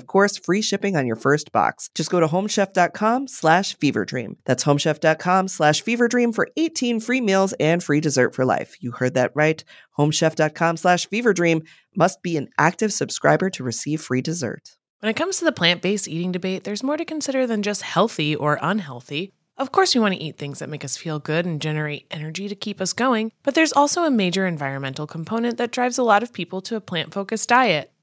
of 0.01 0.07
course 0.07 0.37
free 0.37 0.61
shipping 0.61 0.95
on 0.95 1.05
your 1.05 1.15
first 1.15 1.51
box. 1.51 1.89
Just 1.93 2.09
go 2.09 2.19
to 2.19 2.27
homechef.com 2.27 3.27
slash 3.27 3.77
feverdream. 3.77 4.37
That's 4.45 4.63
homechef.com 4.63 5.47
slash 5.47 5.83
feverdream 5.83 6.33
for 6.33 6.47
18 6.57 6.99
free 6.99 7.21
meals 7.21 7.53
and 7.59 7.83
free 7.83 8.01
dessert 8.01 8.33
for 8.33 8.45
life. 8.45 8.75
You 8.81 8.91
heard 8.91 9.13
that 9.13 9.31
right. 9.35 9.63
Homechef.com 9.97 10.77
slash 10.77 11.07
feverdream 11.07 11.65
must 11.95 12.21
be 12.21 12.37
an 12.37 12.49
active 12.57 12.91
subscriber 12.91 13.49
to 13.51 13.63
receive 13.63 14.01
free 14.01 14.21
dessert. 14.21 14.77
When 14.99 15.09
it 15.09 15.15
comes 15.15 15.37
to 15.39 15.45
the 15.45 15.51
plant 15.51 15.81
based 15.81 16.07
eating 16.07 16.31
debate, 16.31 16.63
there's 16.63 16.83
more 16.83 16.97
to 16.97 17.05
consider 17.05 17.47
than 17.47 17.63
just 17.63 17.81
healthy 17.81 18.35
or 18.35 18.59
unhealthy. 18.61 19.33
Of 19.57 19.71
course, 19.71 19.93
we 19.93 20.01
want 20.01 20.15
to 20.15 20.21
eat 20.21 20.37
things 20.37 20.59
that 20.59 20.69
make 20.69 20.83
us 20.83 20.97
feel 20.97 21.19
good 21.19 21.45
and 21.45 21.61
generate 21.61 22.07
energy 22.09 22.47
to 22.47 22.55
keep 22.55 22.81
us 22.81 22.93
going, 22.93 23.31
but 23.43 23.53
there's 23.53 23.73
also 23.73 24.05
a 24.05 24.09
major 24.11 24.47
environmental 24.47 25.05
component 25.05 25.57
that 25.57 25.71
drives 25.71 25.97
a 25.97 26.03
lot 26.03 26.23
of 26.23 26.33
people 26.33 26.61
to 26.61 26.75
a 26.75 26.81
plant 26.81 27.13
focused 27.13 27.49
diet. 27.49 27.91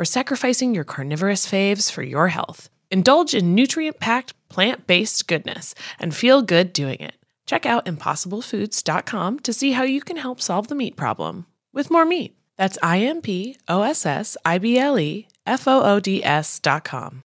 or 0.00 0.04
sacrificing 0.06 0.74
your 0.74 0.82
carnivorous 0.82 1.46
faves 1.46 1.92
for 1.92 2.02
your 2.02 2.28
health. 2.28 2.70
Indulge 2.90 3.34
in 3.34 3.54
nutrient 3.54 4.00
packed, 4.00 4.32
plant 4.48 4.86
based 4.86 5.28
goodness 5.28 5.74
and 5.98 6.14
feel 6.14 6.40
good 6.40 6.72
doing 6.72 6.98
it. 7.00 7.14
Check 7.44 7.66
out 7.66 7.84
impossiblefoods.com 7.84 9.40
to 9.40 9.52
see 9.52 9.72
how 9.72 9.82
you 9.82 10.00
can 10.00 10.16
help 10.16 10.40
solve 10.40 10.68
the 10.68 10.74
meat 10.74 10.96
problem 10.96 11.44
with 11.74 11.90
more 11.90 12.06
meat. 12.06 12.34
That's 12.56 12.78
I 12.82 13.00
M 13.00 13.20
P 13.20 13.56
O 13.68 13.82
S 13.82 14.06
S 14.06 14.38
I 14.42 14.56
B 14.56 14.78
L 14.78 14.98
E 14.98 15.28
F 15.46 15.68
O 15.68 15.82
O 15.82 16.00
D 16.00 16.24
S.com. 16.24 17.22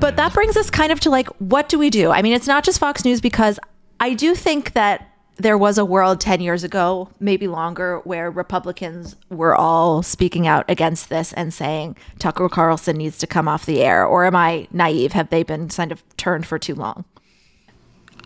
But 0.00 0.14
that 0.16 0.30
brings 0.32 0.56
us 0.56 0.70
kind 0.70 0.92
of 0.92 1.00
to 1.00 1.10
like, 1.10 1.28
what 1.40 1.68
do 1.68 1.76
we 1.78 1.90
do? 1.90 2.10
I 2.12 2.22
mean, 2.22 2.32
it's 2.32 2.46
not 2.46 2.62
just 2.62 2.78
Fox 2.78 3.04
News 3.04 3.20
because 3.20 3.58
I 3.98 4.14
do 4.14 4.36
think 4.36 4.74
that 4.74 5.08
there 5.38 5.56
was 5.56 5.78
a 5.78 5.84
world 5.84 6.20
10 6.20 6.40
years 6.40 6.64
ago, 6.64 7.08
maybe 7.20 7.46
longer, 7.46 8.00
where 8.00 8.30
Republicans 8.30 9.16
were 9.30 9.54
all 9.54 10.02
speaking 10.02 10.46
out 10.46 10.64
against 10.68 11.08
this 11.08 11.32
and 11.32 11.54
saying 11.54 11.96
Tucker 12.18 12.48
Carlson 12.48 12.96
needs 12.96 13.18
to 13.18 13.26
come 13.26 13.46
off 13.46 13.64
the 13.64 13.80
air. 13.80 14.04
Or 14.04 14.24
am 14.24 14.34
I 14.34 14.66
naive? 14.72 15.12
Have 15.12 15.30
they 15.30 15.44
been 15.44 15.68
kind 15.68 15.92
of 15.92 16.02
turned 16.16 16.46
for 16.46 16.58
too 16.58 16.74
long? 16.74 17.04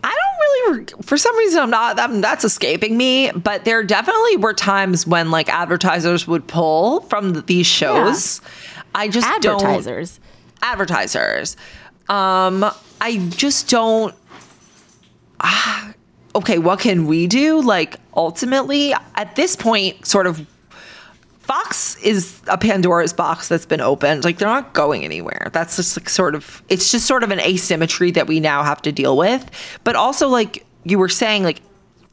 I 0.03 0.09
don't 0.09 0.75
really, 0.75 1.03
for 1.03 1.17
some 1.17 1.37
reason, 1.37 1.61
I'm 1.61 1.69
not, 1.69 1.99
I'm, 1.99 2.19
that's 2.19 2.43
escaping 2.43 2.97
me. 2.97 3.31
But 3.31 3.63
there 3.63 3.83
definitely 3.83 4.37
were 4.37 4.53
times 4.53 5.05
when 5.07 5.31
like 5.31 5.49
advertisers 5.49 6.27
would 6.27 6.47
pull 6.47 7.01
from 7.01 7.41
these 7.45 7.67
shows. 7.67 8.41
Yeah. 8.41 8.81
I 8.95 9.07
just 9.07 9.27
advertisers. 9.27 10.19
don't. 10.19 10.69
Advertisers. 10.71 11.55
Advertisers. 11.55 11.57
Um, 12.09 12.65
I 12.99 13.17
just 13.29 13.69
don't. 13.69 14.13
Ah, 15.39 15.93
okay, 16.35 16.57
what 16.57 16.79
can 16.79 17.05
we 17.05 17.27
do? 17.27 17.61
Like, 17.61 17.97
ultimately, 18.15 18.93
at 19.15 19.35
this 19.35 19.55
point, 19.55 20.05
sort 20.05 20.27
of 20.27 20.45
Fox 21.43 21.97
is 21.97 22.41
a 22.47 22.57
Pandora's 22.57 23.11
box 23.11 23.49
that's 23.49 23.65
been 23.65 23.81
opened. 23.81 24.23
Like 24.23 24.37
they're 24.37 24.47
not 24.47 24.71
going 24.71 25.03
anywhere. 25.03 25.49
That's 25.51 25.75
just 25.75 25.97
like 25.97 26.07
sort 26.07 26.35
of 26.35 26.63
it's 26.69 26.89
just 26.89 27.05
sort 27.05 27.21
of 27.21 27.31
an 27.31 27.41
asymmetry 27.41 28.11
that 28.11 28.27
we 28.27 28.39
now 28.39 28.63
have 28.63 28.81
to 28.83 28.93
deal 28.93 29.17
with. 29.17 29.51
But 29.83 29.97
also 29.97 30.29
like 30.29 30.65
you 30.85 30.97
were 30.97 31.09
saying 31.09 31.43
like 31.43 31.61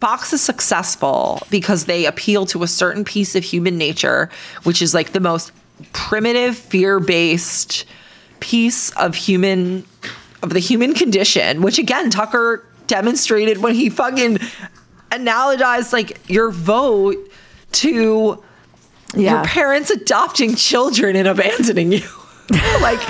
Fox 0.01 0.33
is 0.33 0.41
successful 0.41 1.47
because 1.49 1.85
they 1.85 2.07
appeal 2.07 2.45
to 2.47 2.65
a 2.65 2.67
certain 2.67 3.05
piece 3.05 3.37
of 3.37 3.45
human 3.45 3.79
nature, 3.79 4.31
which 4.65 4.83
is 4.83 4.95
like 4.95 5.13
the 5.13 5.21
most 5.21 5.53
primitive 5.93 6.57
fear-based 6.59 7.85
piece 8.41 8.91
of 8.97 9.15
human 9.15 9.85
of 10.43 10.51
the 10.51 10.59
human 10.59 10.93
condition, 10.93 11.63
which 11.63 11.79
again 11.79 12.11
Tucker 12.11 12.67
demonstrated 12.91 13.59
when 13.59 13.73
he 13.73 13.89
fucking 13.89 14.37
analogized 15.13 15.93
like 15.93 16.29
your 16.29 16.51
vote 16.51 17.17
to 17.71 18.43
yeah. 19.15 19.37
your 19.37 19.45
parents 19.45 19.91
adopting 19.91 20.57
children 20.57 21.15
and 21.15 21.29
abandoning 21.29 21.93
you. 21.93 22.09
like, 22.83 23.01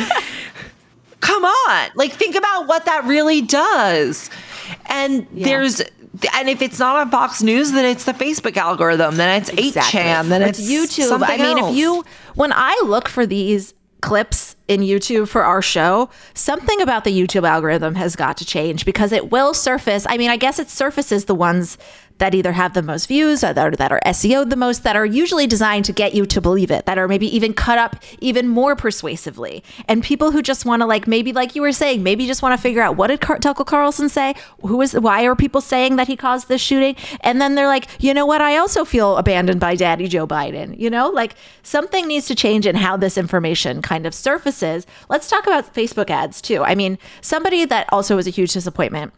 come 1.20 1.44
on. 1.46 1.90
Like, 1.94 2.12
think 2.12 2.36
about 2.36 2.68
what 2.68 2.84
that 2.84 3.04
really 3.04 3.40
does. 3.40 4.28
And 4.86 5.26
yeah. 5.32 5.46
there's, 5.46 5.80
and 6.34 6.50
if 6.50 6.60
it's 6.60 6.78
not 6.78 6.96
on 6.96 7.10
Fox 7.10 7.42
News, 7.42 7.72
then 7.72 7.86
it's 7.86 8.04
the 8.04 8.12
Facebook 8.12 8.58
algorithm, 8.58 9.16
then 9.16 9.40
it's 9.40 9.48
exactly. 9.48 10.00
8chan, 10.00 10.28
then 10.28 10.42
it's, 10.42 10.58
it's 10.58 10.70
YouTube. 10.70 11.22
I 11.26 11.38
mean, 11.38 11.58
else. 11.58 11.70
if 11.70 11.76
you, 11.76 12.04
when 12.34 12.52
I 12.52 12.82
look 12.84 13.08
for 13.08 13.24
these 13.24 13.72
clips 14.00 14.56
in 14.68 14.80
YouTube 14.80 15.28
for 15.28 15.44
our 15.44 15.62
show, 15.62 16.10
something 16.34 16.80
about 16.80 17.04
the 17.04 17.18
YouTube 17.18 17.46
algorithm 17.48 17.94
has 17.94 18.16
got 18.16 18.36
to 18.38 18.44
change 18.44 18.84
because 18.84 19.12
it 19.12 19.30
will 19.30 19.54
surface. 19.54 20.06
I 20.08 20.16
mean, 20.16 20.30
I 20.30 20.36
guess 20.36 20.58
it 20.58 20.70
surfaces 20.70 21.26
the 21.26 21.34
ones 21.34 21.78
that 22.20 22.34
either 22.34 22.52
have 22.52 22.74
the 22.74 22.82
most 22.82 23.06
views 23.06 23.42
or 23.42 23.52
that 23.52 23.66
are, 23.66 23.76
that 23.76 23.92
are 23.92 24.00
SEO'd 24.06 24.50
the 24.50 24.56
most, 24.56 24.84
that 24.84 24.94
are 24.94 25.04
usually 25.04 25.46
designed 25.46 25.84
to 25.86 25.92
get 25.92 26.14
you 26.14 26.24
to 26.26 26.40
believe 26.40 26.70
it, 26.70 26.86
that 26.86 26.98
are 26.98 27.08
maybe 27.08 27.26
even 27.34 27.52
cut 27.52 27.78
up 27.78 27.96
even 28.20 28.46
more 28.46 28.76
persuasively. 28.76 29.64
And 29.88 30.02
people 30.02 30.30
who 30.30 30.42
just 30.42 30.64
want 30.64 30.82
to, 30.82 30.86
like, 30.86 31.06
maybe, 31.06 31.32
like 31.32 31.54
you 31.54 31.62
were 31.62 31.72
saying, 31.72 32.02
maybe 32.02 32.26
just 32.26 32.42
want 32.42 32.56
to 32.56 32.62
figure 32.62 32.82
out 32.82 32.96
what 32.96 33.08
did 33.08 33.20
Car- 33.20 33.38
Tucker 33.38 33.64
Carlson 33.64 34.08
say? 34.08 34.34
Who 34.62 34.80
is, 34.80 34.94
why 34.94 35.24
are 35.24 35.34
people 35.34 35.60
saying 35.60 35.96
that 35.96 36.06
he 36.06 36.16
caused 36.16 36.48
this 36.48 36.60
shooting? 36.60 36.94
And 37.22 37.40
then 37.40 37.54
they're 37.54 37.66
like, 37.66 37.88
you 37.98 38.14
know 38.14 38.26
what? 38.26 38.40
I 38.40 38.56
also 38.58 38.84
feel 38.84 39.16
abandoned 39.16 39.60
by 39.60 39.74
daddy 39.74 40.06
Joe 40.06 40.26
Biden. 40.26 40.78
You 40.78 40.90
know, 40.90 41.08
like 41.08 41.34
something 41.62 42.06
needs 42.06 42.26
to 42.26 42.34
change 42.34 42.66
in 42.66 42.76
how 42.76 42.96
this 42.96 43.18
information 43.18 43.82
kind 43.82 44.06
of 44.06 44.14
surfaces. 44.14 44.86
Let's 45.08 45.28
talk 45.28 45.46
about 45.46 45.74
Facebook 45.74 46.10
ads 46.10 46.40
too. 46.40 46.62
I 46.62 46.74
mean, 46.74 46.98
somebody 47.20 47.64
that 47.64 47.88
also 47.90 48.16
was 48.16 48.26
a 48.26 48.30
huge 48.30 48.52
disappointment 48.52 49.12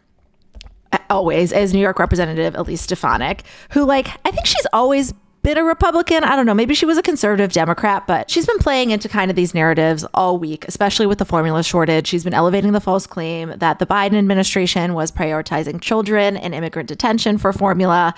always 1.13 1.51
is 1.51 1.73
New 1.73 1.79
York 1.79 1.99
Representative 1.99 2.55
Elise 2.55 2.81
Stefanik, 2.81 3.43
who 3.69 3.85
like 3.85 4.07
I 4.25 4.31
think 4.31 4.47
she's 4.47 4.65
always 4.73 5.13
been 5.43 5.57
a 5.57 5.63
Republican. 5.63 6.23
I 6.23 6.35
don't 6.35 6.47
know. 6.47 6.55
Maybe 6.55 6.73
she 6.73 6.87
was 6.87 6.97
a 6.97 7.03
conservative 7.03 7.51
Democrat, 7.51 8.07
but 8.07 8.31
she's 8.31 8.47
been 8.47 8.57
playing 8.57 8.89
into 8.89 9.07
kind 9.07 9.29
of 9.29 9.35
these 9.35 9.53
narratives 9.53 10.05
all 10.15 10.39
week, 10.39 10.65
especially 10.67 11.05
with 11.05 11.19
the 11.19 11.25
formula 11.25 11.61
shortage. 11.63 12.07
She's 12.07 12.23
been 12.23 12.33
elevating 12.33 12.71
the 12.71 12.79
false 12.79 13.05
claim 13.05 13.53
that 13.57 13.77
the 13.77 13.85
Biden 13.85 14.17
administration 14.17 14.95
was 14.95 15.11
prioritizing 15.11 15.81
children 15.81 16.35
and 16.35 16.55
immigrant 16.55 16.89
detention 16.89 17.37
for 17.37 17.53
formula. 17.53 18.15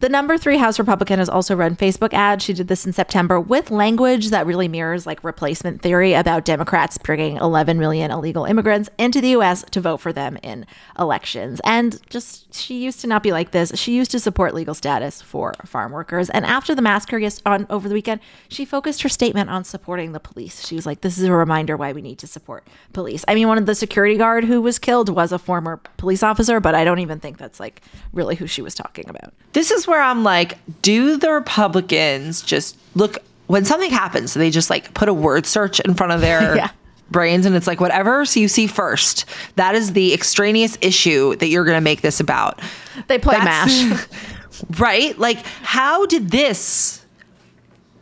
The 0.00 0.08
number 0.08 0.38
three 0.38 0.56
House 0.56 0.78
Republican 0.78 1.18
has 1.18 1.28
also 1.28 1.54
run 1.54 1.76
Facebook 1.76 2.14
ads. 2.14 2.42
She 2.42 2.54
did 2.54 2.68
this 2.68 2.86
in 2.86 2.94
September 2.94 3.38
with 3.38 3.70
language 3.70 4.30
that 4.30 4.46
really 4.46 4.66
mirrors 4.66 5.06
like 5.06 5.22
replacement 5.22 5.82
theory 5.82 6.14
about 6.14 6.46
Democrats 6.46 6.96
bringing 6.96 7.36
11 7.36 7.78
million 7.78 8.10
illegal 8.10 8.46
immigrants 8.46 8.88
into 8.96 9.20
the 9.20 9.36
US 9.36 9.62
to 9.72 9.78
vote 9.78 9.98
for 9.98 10.10
them 10.10 10.38
in 10.42 10.64
elections. 10.98 11.60
And 11.64 12.00
just, 12.08 12.54
she 12.54 12.82
used 12.82 13.02
to 13.02 13.08
not 13.08 13.22
be 13.22 13.30
like 13.30 13.50
this. 13.50 13.72
She 13.74 13.94
used 13.94 14.10
to 14.12 14.18
support 14.18 14.54
legal 14.54 14.72
status 14.72 15.20
for 15.20 15.52
farm 15.66 15.92
workers. 15.92 16.30
And 16.30 16.46
after 16.46 16.74
the 16.74 16.80
massacre 16.80 17.20
on 17.44 17.66
over 17.68 17.86
the 17.86 17.92
weekend, 17.92 18.22
she 18.48 18.64
focused 18.64 19.02
her 19.02 19.10
statement 19.10 19.50
on 19.50 19.64
supporting 19.64 20.12
the 20.12 20.20
police. 20.20 20.66
She 20.66 20.76
was 20.76 20.86
like, 20.86 21.02
this 21.02 21.18
is 21.18 21.24
a 21.24 21.32
reminder 21.32 21.76
why 21.76 21.92
we 21.92 22.00
need 22.00 22.18
to 22.20 22.26
support 22.26 22.66
police. 22.94 23.22
I 23.28 23.34
mean, 23.34 23.48
one 23.48 23.58
of 23.58 23.66
the 23.66 23.74
security 23.74 24.16
guard 24.16 24.44
who 24.44 24.62
was 24.62 24.78
killed 24.78 25.10
was 25.10 25.30
a 25.30 25.38
former 25.38 25.76
police 25.98 26.22
officer, 26.22 26.58
but 26.58 26.74
I 26.74 26.84
don't 26.84 27.00
even 27.00 27.20
think 27.20 27.36
that's 27.36 27.60
like 27.60 27.82
really 28.14 28.36
who 28.36 28.46
she 28.46 28.62
was 28.62 28.74
talking 28.74 29.06
about. 29.06 29.34
This 29.52 29.70
is 29.70 29.89
where 29.90 30.00
I'm 30.00 30.24
like, 30.24 30.58
do 30.80 31.16
the 31.16 31.30
Republicans 31.32 32.40
just 32.40 32.78
look 32.94 33.18
when 33.48 33.64
something 33.64 33.90
happens, 33.90 34.32
they 34.34 34.50
just 34.50 34.70
like 34.70 34.94
put 34.94 35.08
a 35.08 35.14
word 35.14 35.44
search 35.44 35.80
in 35.80 35.94
front 35.94 36.12
of 36.12 36.20
their 36.20 36.56
yeah. 36.56 36.70
brains 37.10 37.44
and 37.44 37.56
it's 37.56 37.66
like 37.66 37.80
whatever 37.80 38.24
so 38.24 38.40
you 38.40 38.48
see 38.48 38.66
first. 38.66 39.24
That 39.56 39.74
is 39.74 39.92
the 39.92 40.14
extraneous 40.14 40.78
issue 40.80 41.34
that 41.36 41.48
you're 41.48 41.64
going 41.64 41.76
to 41.76 41.82
make 41.82 42.00
this 42.00 42.20
about. 42.20 42.60
They 43.08 43.18
play 43.18 43.36
That's, 43.36 43.82
MASH. 43.82 44.06
right? 44.78 45.18
Like 45.18 45.44
how 45.62 46.06
did 46.06 46.30
this 46.30 47.04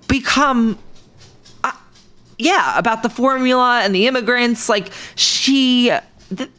become 0.08 0.78
uh, 1.62 1.72
yeah, 2.38 2.78
about 2.78 3.02
the 3.02 3.10
formula 3.10 3.82
and 3.84 3.94
the 3.94 4.06
immigrants. 4.06 4.68
Like 4.68 4.90
she, 5.14 5.92
th- 6.34 6.50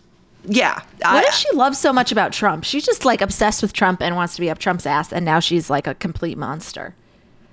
yeah. 0.49 0.81
What 1.01 1.25
does 1.25 1.35
she 1.38 1.51
love 1.53 1.75
so 1.75 1.93
much 1.93 2.12
about 2.12 2.33
Trump? 2.33 2.63
She's 2.63 2.85
just 2.85 3.05
like 3.05 3.21
obsessed 3.21 3.62
with 3.62 3.71
Trump 3.73 4.01
and 4.01 4.15
wants 4.15 4.35
to 4.35 4.41
be 4.41 4.49
up 4.49 4.57
Trump's 4.57 4.85
ass, 4.85 5.13
and 5.13 5.23
now 5.23 5.39
she's 5.39 5.69
like 5.69 5.88
a 5.88 5.93
complete 5.95 6.38
monster. 6.38 6.95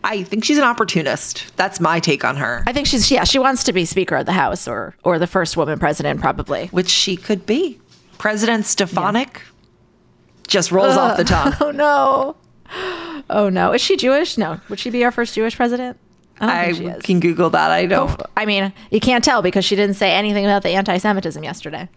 I 0.03 0.23
think 0.23 0.45
she's 0.45 0.59
an 0.59 0.65
opportunist. 0.65 1.57
That's 1.57 1.81
my 1.81 1.99
take 2.01 2.25
on 2.25 2.37
her. 2.37 2.63
I 2.67 2.73
think 2.73 2.87
she's 2.87 3.11
yeah, 3.11 3.25
she 3.25 3.39
wants 3.39 3.65
to 3.65 3.73
be 3.73 3.85
Speaker 3.85 4.17
of 4.17 4.27
the 4.27 4.33
House 4.33 4.67
or 4.69 4.97
or 5.05 5.19
the 5.19 5.27
first 5.27 5.57
woman 5.57 5.79
president, 5.79 6.21
probably. 6.21 6.69
Which 6.69 6.89
she 6.89 7.17
could 7.17 7.45
be. 7.47 7.81
President 8.19 8.65
Stefanik 8.67 9.43
just 10.47 10.73
rolls 10.73 10.97
off 10.97 11.17
the 11.17 11.25
tongue. 11.25 11.53
Oh 11.61 11.71
no. 11.71 12.37
Oh 13.29 13.49
no. 13.49 13.73
Is 13.73 13.81
she 13.81 13.97
Jewish? 13.97 14.39
No. 14.39 14.61
Would 14.69 14.79
she 14.79 14.91
be 14.91 15.05
our 15.05 15.11
first 15.13 15.35
Jewish 15.35 15.57
president? 15.57 15.99
I, 16.41 16.47
don't 16.47 16.51
I 16.51 16.65
think 16.65 16.77
she 16.77 16.85
is. 16.87 17.03
can 17.03 17.21
Google 17.21 17.51
that. 17.51 17.71
I 17.71 17.87
don't. 17.87 18.11
Oh, 18.11 18.27
I 18.37 18.45
mean, 18.47 18.73
you 18.91 19.01
can't 19.01 19.25
tell 19.25 19.41
because 19.43 19.65
she 19.65 19.75
didn't 19.75 19.97
say 19.97 20.13
anything 20.13 20.45
about 20.45 20.63
the 20.63 20.71
anti-Semitism 20.71 21.43
yesterday. 21.43 21.89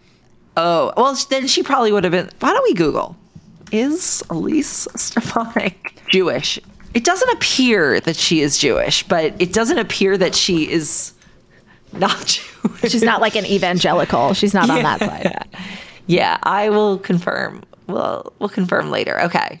Oh, 0.62 0.92
well, 0.96 1.14
then 1.30 1.46
she 1.46 1.62
probably 1.62 1.90
would 1.90 2.04
have 2.04 2.10
been. 2.10 2.28
Why 2.40 2.52
don't 2.52 2.62
we 2.64 2.74
Google? 2.74 3.16
Is 3.72 4.22
Elise 4.28 4.86
Stefanik 4.94 5.94
Jewish? 6.10 6.58
It 6.92 7.04
doesn't 7.04 7.30
appear 7.30 7.98
that 8.00 8.16
she 8.16 8.40
is 8.40 8.58
Jewish, 8.58 9.02
but 9.04 9.40
it 9.40 9.52
doesn't 9.54 9.78
appear 9.78 10.18
that 10.18 10.34
she 10.34 10.70
is 10.70 11.12
not 11.94 12.26
Jewish. 12.62 12.92
She's 12.92 13.02
not 13.02 13.20
like 13.22 13.36
an 13.36 13.46
evangelical. 13.46 14.34
She's 14.34 14.52
not 14.52 14.68
on 14.68 14.82
that 14.82 15.00
side. 15.00 15.46
Yeah, 16.06 16.38
I 16.42 16.70
will 16.70 16.98
confirm. 16.98 17.62
We'll 17.86 18.32
we'll 18.40 18.48
confirm 18.48 18.90
later. 18.90 19.20
Okay. 19.22 19.60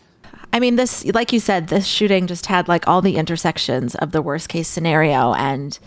I 0.52 0.58
mean, 0.58 0.74
this, 0.74 1.04
like 1.06 1.32
you 1.32 1.38
said, 1.38 1.68
this 1.68 1.86
shooting 1.86 2.26
just 2.26 2.46
had 2.46 2.66
like 2.66 2.88
all 2.88 3.00
the 3.02 3.16
intersections 3.16 3.94
of 3.94 4.10
the 4.10 4.20
worst 4.20 4.48
case 4.48 4.66
scenario. 4.66 5.32
And 5.34 5.78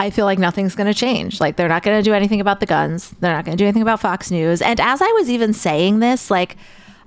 I 0.00 0.08
feel 0.08 0.24
like 0.24 0.38
nothing's 0.38 0.74
going 0.74 0.86
to 0.86 0.98
change. 0.98 1.40
Like, 1.40 1.56
they're 1.56 1.68
not 1.68 1.82
going 1.82 1.98
to 1.98 2.02
do 2.02 2.14
anything 2.14 2.40
about 2.40 2.60
the 2.60 2.64
guns. 2.64 3.10
They're 3.20 3.34
not 3.34 3.44
going 3.44 3.54
to 3.54 3.62
do 3.62 3.66
anything 3.66 3.82
about 3.82 4.00
Fox 4.00 4.30
News. 4.30 4.62
And 4.62 4.80
as 4.80 5.02
I 5.02 5.12
was 5.12 5.28
even 5.28 5.52
saying 5.52 6.00
this, 6.00 6.30
like, 6.30 6.56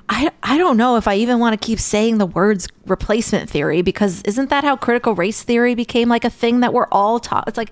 I, 0.10 0.30
I 0.44 0.60
don't 0.60 0.78
know 0.78 0.96
if 0.96 1.08
I 1.08 1.16
even 1.16 1.40
want 1.40 1.60
to 1.60 1.66
keep 1.66 1.80
saying 1.80 2.20
the 2.20 2.28
words 2.28 2.68
replacement 2.86 3.50
theory 3.50 3.82
because 3.82 4.22
isn't 4.24 4.52
that 4.52 4.64
how 4.64 4.76
critical 4.76 5.16
race 5.16 5.42
theory 5.42 5.74
became 5.74 6.08
like 6.08 6.24
a 6.24 6.30
thing 6.30 6.60
that 6.60 6.72
we're 6.72 6.88
all 6.92 7.20
taught? 7.20 7.48
It's 7.48 7.58
like, 7.58 7.72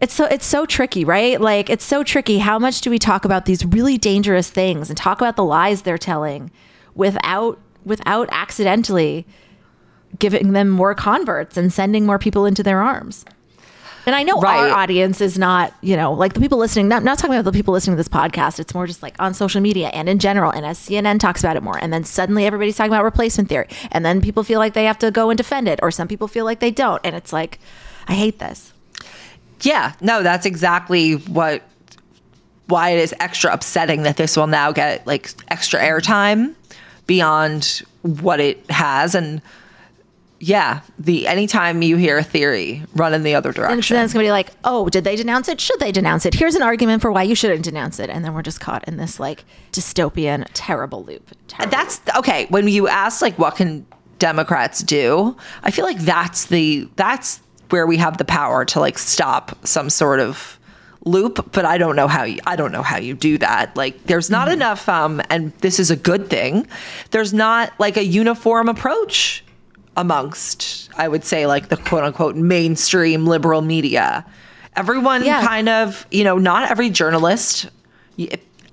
it's 0.00 0.14
so 0.14 0.24
it's 0.24 0.46
so 0.46 0.64
tricky, 0.64 1.04
right? 1.04 1.38
Like 1.38 1.68
it's 1.68 1.84
so 1.84 2.02
tricky. 2.02 2.38
How 2.38 2.58
much 2.58 2.80
do 2.80 2.88
we 2.88 2.98
talk 2.98 3.26
about 3.26 3.44
these 3.44 3.66
really 3.66 3.98
dangerous 3.98 4.48
things 4.48 4.88
and 4.88 4.96
talk 4.96 5.20
about 5.20 5.36
the 5.36 5.44
lies 5.44 5.82
they're 5.82 5.98
telling 5.98 6.50
without 6.94 7.58
without 7.84 8.28
accidentally 8.32 9.26
giving 10.18 10.52
them 10.52 10.70
more 10.70 10.94
converts 10.94 11.58
and 11.58 11.70
sending 11.70 12.06
more 12.06 12.18
people 12.18 12.46
into 12.46 12.62
their 12.62 12.80
arms? 12.80 13.26
And 14.08 14.14
I 14.16 14.22
know 14.22 14.40
Right. 14.40 14.70
our 14.70 14.78
audience 14.78 15.20
is 15.20 15.36
not, 15.36 15.74
you 15.82 15.94
know, 15.94 16.14
like 16.14 16.32
the 16.32 16.40
people 16.40 16.56
listening, 16.56 16.88
not, 16.88 17.04
not 17.04 17.18
talking 17.18 17.34
about 17.36 17.44
the 17.44 17.52
people 17.52 17.74
listening 17.74 17.94
to 17.94 18.00
this 18.00 18.08
podcast. 18.08 18.58
It's 18.58 18.72
more 18.72 18.86
just 18.86 19.02
like 19.02 19.14
on 19.18 19.34
social 19.34 19.60
media 19.60 19.88
and 19.88 20.08
in 20.08 20.18
general. 20.18 20.50
And 20.50 20.64
as 20.64 20.78
CNN 20.78 21.20
talks 21.20 21.44
about 21.44 21.56
it 21.58 21.62
more, 21.62 21.76
and 21.76 21.92
then 21.92 22.04
suddenly 22.04 22.46
everybody's 22.46 22.74
talking 22.74 22.90
about 22.90 23.04
replacement 23.04 23.50
theory. 23.50 23.68
And 23.92 24.06
then 24.06 24.22
people 24.22 24.44
feel 24.44 24.60
like 24.60 24.72
they 24.72 24.84
have 24.84 24.98
to 25.00 25.10
go 25.10 25.28
and 25.28 25.36
defend 25.36 25.68
it, 25.68 25.78
or 25.82 25.90
some 25.90 26.08
people 26.08 26.26
feel 26.26 26.46
like 26.46 26.60
they 26.60 26.70
don't. 26.70 27.02
And 27.04 27.14
it's 27.14 27.34
like, 27.34 27.58
I 28.06 28.14
hate 28.14 28.38
this. 28.38 28.72
Yeah, 29.60 29.92
no, 30.00 30.22
that's 30.22 30.46
exactly 30.46 31.12
what 31.12 31.62
why 32.68 32.90
it 32.90 33.00
is 33.00 33.14
extra 33.20 33.52
upsetting 33.52 34.04
that 34.04 34.16
this 34.16 34.38
will 34.38 34.46
now 34.46 34.72
get 34.72 35.06
like 35.06 35.28
extra 35.48 35.80
airtime 35.80 36.54
beyond 37.06 37.82
what 38.00 38.40
it 38.40 38.70
has 38.70 39.14
and 39.14 39.42
yeah, 40.40 40.82
the 40.98 41.26
anytime 41.26 41.82
you 41.82 41.96
hear 41.96 42.18
a 42.18 42.22
theory 42.22 42.84
run 42.94 43.12
in 43.12 43.24
the 43.24 43.34
other 43.34 43.52
direction. 43.52 43.96
And 43.96 43.98
then 43.98 44.04
it's 44.04 44.12
going 44.12 44.24
to 44.24 44.28
be 44.28 44.32
like, 44.32 44.52
oh, 44.62 44.88
did 44.88 45.02
they 45.02 45.16
denounce 45.16 45.48
it? 45.48 45.60
Should 45.60 45.80
they 45.80 45.90
denounce 45.90 46.24
it? 46.26 46.34
Here's 46.34 46.54
an 46.54 46.62
argument 46.62 47.02
for 47.02 47.10
why 47.10 47.24
you 47.24 47.34
shouldn't 47.34 47.64
denounce 47.64 47.98
it. 47.98 48.08
And 48.08 48.24
then 48.24 48.34
we're 48.34 48.42
just 48.42 48.60
caught 48.60 48.86
in 48.86 48.98
this 48.98 49.18
like 49.18 49.44
dystopian, 49.72 50.46
terrible 50.54 51.04
loop. 51.04 51.30
Terrible 51.48 51.70
That's 51.70 52.00
okay. 52.16 52.46
When 52.50 52.68
you 52.68 52.86
ask 52.86 53.20
like 53.20 53.38
what 53.38 53.56
can 53.56 53.84
Democrats 54.20 54.80
do, 54.80 55.36
I 55.62 55.72
feel 55.72 55.84
like 55.84 55.98
that's 55.98 56.46
the 56.46 56.88
that's 56.94 57.40
where 57.70 57.86
we 57.86 57.96
have 57.96 58.18
the 58.18 58.24
power 58.24 58.64
to 58.66 58.80
like 58.80 58.98
stop 58.98 59.66
some 59.66 59.90
sort 59.90 60.20
of 60.20 60.58
loop, 61.04 61.52
but 61.52 61.64
I 61.64 61.78
don't 61.78 61.96
know 61.96 62.08
how 62.08 62.22
you 62.22 62.38
I 62.46 62.54
don't 62.54 62.70
know 62.70 62.82
how 62.82 62.98
you 62.98 63.14
do 63.14 63.38
that. 63.38 63.76
Like 63.76 64.04
there's 64.04 64.30
not 64.30 64.48
enough 64.48 64.88
um 64.88 65.20
and 65.30 65.52
this 65.58 65.80
is 65.80 65.90
a 65.90 65.96
good 65.96 66.30
thing. 66.30 66.68
There's 67.10 67.34
not 67.34 67.72
like 67.80 67.96
a 67.96 68.04
uniform 68.04 68.68
approach 68.68 69.42
amongst 69.96 70.90
I 70.96 71.08
would 71.08 71.24
say 71.24 71.46
like 71.46 71.68
the 71.68 71.76
quote 71.76 72.04
unquote 72.04 72.36
mainstream 72.36 73.26
liberal 73.26 73.62
media. 73.62 74.24
Everyone 74.76 75.24
Yeah. 75.24 75.44
kind 75.44 75.68
of, 75.68 76.06
you 76.10 76.24
know, 76.24 76.38
not 76.38 76.70
every 76.70 76.90
journalist 76.90 77.68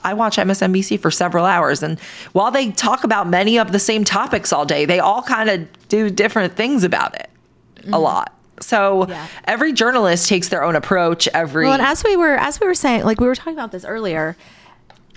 I 0.04 0.14
watch 0.14 0.38
MSNBC 0.38 1.00
for 1.00 1.10
several 1.10 1.46
hours, 1.46 1.82
and 1.82 2.00
while 2.34 2.52
they 2.52 2.72
talk 2.72 3.04
about 3.04 3.28
many 3.28 3.58
of 3.58 3.72
the 3.72 3.80
same 3.80 4.04
topics 4.04 4.54
all 4.54 4.66
day, 4.66 4.86
they 4.86 5.00
all 5.00 5.24
kind 5.24 5.50
of 5.50 5.88
do 5.88 6.12
different 6.12 6.56
things 6.56 6.84
about 6.84 7.16
it 7.16 7.30
a 7.78 7.82
mm-hmm. 7.82 7.94
lot. 7.96 8.34
So 8.62 9.08
Yeah. 9.08 9.28
every 9.46 9.74
journalist 9.74 10.30
takes 10.30 10.50
their 10.50 10.64
own 10.64 10.76
approach. 10.76 11.28
Every 11.34 11.66
Well, 11.66 11.74
and 11.74 11.82
as 11.82 12.04
we 12.04 12.16
were 12.16 12.36
as 12.36 12.60
we 12.60 12.68
were 12.68 12.76
saying, 12.76 13.04
like 13.04 13.20
we 13.20 13.28
were 13.28 13.36
talking 13.36 13.54
about 13.54 13.72
this 13.72 13.84
earlier, 13.84 14.38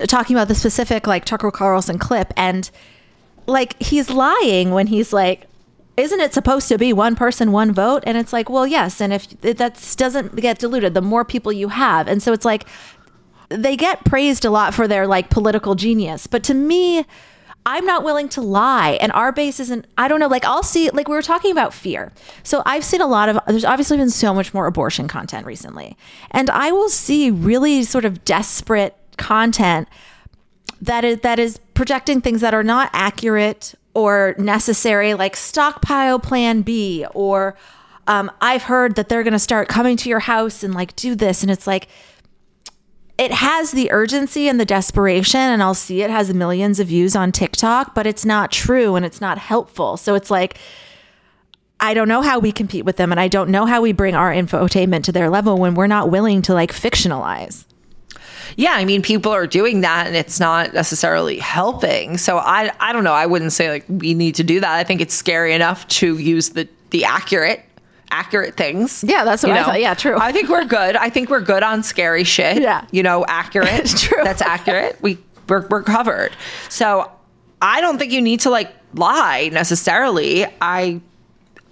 talking 0.06 0.36
about 0.36 0.48
the 0.48 0.54
specific 0.54 1.06
like 1.06 1.24
Tucker 1.24 1.50
Carlson 1.50 1.98
clip, 1.98 2.32
and 2.36 2.70
like 3.46 3.80
he's 3.82 4.10
lying 4.10 4.70
when 4.70 4.86
he's 4.86 5.12
like, 5.12 5.47
"Isn't 5.98 6.20
it 6.20 6.32
supposed 6.32 6.68
to 6.68 6.78
be 6.78 6.92
one 6.92 7.14
person, 7.16 7.52
one 7.52 7.72
vote?" 7.72 8.02
And 8.06 8.16
it's 8.16 8.32
like, 8.32 8.48
well, 8.48 8.66
yes, 8.66 9.00
and 9.00 9.12
if 9.12 9.28
that 9.40 9.94
doesn't 9.96 10.36
get 10.36 10.58
diluted, 10.58 10.94
the 10.94 11.02
more 11.02 11.24
people 11.24 11.52
you 11.52 11.68
have, 11.68 12.08
and 12.08 12.22
so 12.22 12.32
it's 12.32 12.44
like 12.44 12.66
they 13.50 13.76
get 13.76 14.04
praised 14.04 14.44
a 14.44 14.50
lot 14.50 14.74
for 14.74 14.86
their 14.88 15.06
like 15.06 15.30
political 15.30 15.74
genius, 15.74 16.26
but 16.26 16.42
to 16.44 16.54
me. 16.54 17.04
I'm 17.66 17.84
not 17.84 18.02
willing 18.02 18.30
to 18.30 18.40
lie. 18.40 18.92
And 18.98 19.12
our 19.12 19.30
base 19.30 19.60
isn't, 19.60 19.86
I 19.98 20.08
don't 20.08 20.20
know, 20.20 20.28
like 20.28 20.46
I'll 20.46 20.62
see, 20.62 20.88
like 20.88 21.06
we 21.06 21.14
were 21.14 21.20
talking 21.20 21.52
about 21.52 21.74
fear. 21.74 22.12
So 22.42 22.62
I've 22.64 22.82
seen 22.82 23.02
a 23.02 23.06
lot 23.06 23.28
of, 23.28 23.38
there's 23.46 23.64
obviously 23.64 23.98
been 23.98 24.08
so 24.08 24.32
much 24.32 24.54
more 24.54 24.66
abortion 24.66 25.06
content 25.06 25.44
recently. 25.44 25.94
And 26.30 26.48
I 26.48 26.72
will 26.72 26.88
see 26.88 27.30
really 27.30 27.82
sort 27.82 28.06
of 28.06 28.24
desperate 28.24 28.96
content 29.18 29.86
that 30.80 31.04
is, 31.04 31.18
that 31.18 31.38
is 31.38 31.60
projecting 31.74 32.22
things 32.22 32.40
that 32.40 32.54
are 32.54 32.64
not 32.64 32.88
accurate 32.94 33.74
or 33.98 34.34
necessary, 34.38 35.14
like 35.14 35.36
stockpile 35.36 36.18
plan 36.18 36.62
B, 36.62 37.04
or 37.14 37.56
um, 38.06 38.30
I've 38.40 38.62
heard 38.62 38.94
that 38.94 39.08
they're 39.08 39.22
going 39.22 39.32
to 39.32 39.38
start 39.38 39.68
coming 39.68 39.96
to 39.98 40.08
your 40.08 40.20
house 40.20 40.62
and 40.62 40.74
like 40.74 40.94
do 40.96 41.14
this. 41.14 41.42
And 41.42 41.50
it's 41.50 41.66
like, 41.66 41.88
it 43.18 43.32
has 43.32 43.72
the 43.72 43.90
urgency 43.90 44.48
and 44.48 44.60
the 44.60 44.64
desperation 44.64 45.40
and 45.40 45.60
I'll 45.60 45.74
see 45.74 46.02
it 46.02 46.10
has 46.10 46.32
millions 46.32 46.78
of 46.78 46.86
views 46.86 47.16
on 47.16 47.32
TikTok, 47.32 47.94
but 47.94 48.06
it's 48.06 48.24
not 48.24 48.52
true 48.52 48.94
and 48.94 49.04
it's 49.04 49.20
not 49.20 49.38
helpful. 49.38 49.96
So 49.96 50.14
it's 50.14 50.30
like 50.30 50.56
I 51.80 51.94
don't 51.94 52.08
know 52.08 52.22
how 52.22 52.38
we 52.38 52.52
compete 52.52 52.84
with 52.84 52.96
them 52.96 53.10
and 53.10 53.20
I 53.20 53.28
don't 53.28 53.50
know 53.50 53.66
how 53.66 53.80
we 53.80 53.92
bring 53.92 54.14
our 54.14 54.32
infotainment 54.32 55.04
to 55.04 55.12
their 55.12 55.30
level 55.30 55.58
when 55.58 55.74
we're 55.74 55.86
not 55.88 56.10
willing 56.10 56.42
to 56.42 56.54
like 56.54 56.72
fictionalize. 56.72 57.64
Yeah, 58.56 58.72
I 58.72 58.84
mean, 58.84 59.02
people 59.02 59.32
are 59.32 59.46
doing 59.46 59.82
that, 59.82 60.06
and 60.06 60.16
it's 60.16 60.40
not 60.40 60.74
necessarily 60.74 61.38
helping. 61.38 62.18
So 62.18 62.38
I, 62.38 62.72
I 62.80 62.92
don't 62.92 63.04
know. 63.04 63.12
I 63.12 63.26
wouldn't 63.26 63.52
say 63.52 63.70
like 63.70 63.84
we 63.88 64.14
need 64.14 64.34
to 64.36 64.44
do 64.44 64.60
that. 64.60 64.72
I 64.72 64.84
think 64.84 65.00
it's 65.00 65.14
scary 65.14 65.54
enough 65.54 65.86
to 65.88 66.18
use 66.18 66.50
the 66.50 66.68
the 66.90 67.04
accurate 67.04 67.64
accurate 68.10 68.56
things. 68.56 69.04
Yeah, 69.06 69.24
that's 69.24 69.42
what 69.42 69.50
You 69.50 69.58
I 69.58 69.64
thought. 69.64 69.80
Yeah, 69.80 69.94
true. 69.94 70.16
I 70.18 70.32
think 70.32 70.48
we're 70.48 70.64
good. 70.64 70.96
I 70.96 71.10
think 71.10 71.28
we're 71.28 71.40
good 71.40 71.62
on 71.62 71.82
scary 71.82 72.24
shit. 72.24 72.62
Yeah. 72.62 72.86
you 72.90 73.02
know, 73.02 73.24
accurate. 73.28 73.86
True. 73.96 74.24
That's 74.24 74.40
accurate. 74.40 75.00
We 75.02 75.18
we're, 75.48 75.66
we're 75.68 75.82
covered. 75.82 76.32
So 76.68 77.10
I 77.60 77.80
don't 77.80 77.98
think 77.98 78.12
you 78.12 78.20
need 78.20 78.40
to 78.40 78.50
like 78.50 78.72
lie 78.94 79.50
necessarily. 79.52 80.46
I 80.60 81.00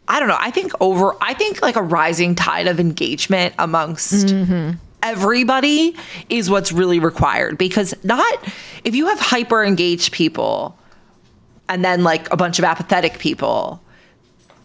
I 0.09 0.21
don't 0.21 0.29
know. 0.29 0.39
I 0.39 0.51
think 0.51 0.73
over, 0.81 1.17
I 1.21 1.35
think 1.35 1.63
like 1.63 1.77
a 1.77 1.83
rising 1.83 2.35
tide 2.35 2.69
of 2.69 2.79
engagement 2.79 3.55
amongst 3.59 4.27
mm-hmm. 4.27 4.77
Everybody 5.03 5.97
is 6.29 6.51
what's 6.51 6.73
really 6.73 6.99
required. 6.99 7.59
Because 7.59 7.95
not, 8.05 8.39
if 8.85 8.95
you 8.95 9.07
have 9.07 9.19
hyper 9.19 9.65
engaged 9.65 10.13
people 10.13 10.77
and 11.69 11.85
then 11.85 12.05
like 12.05 12.33
a 12.33 12.37
bunch 12.37 12.59
of 12.59 12.65
apathetic 12.65 13.19
people, 13.19 13.81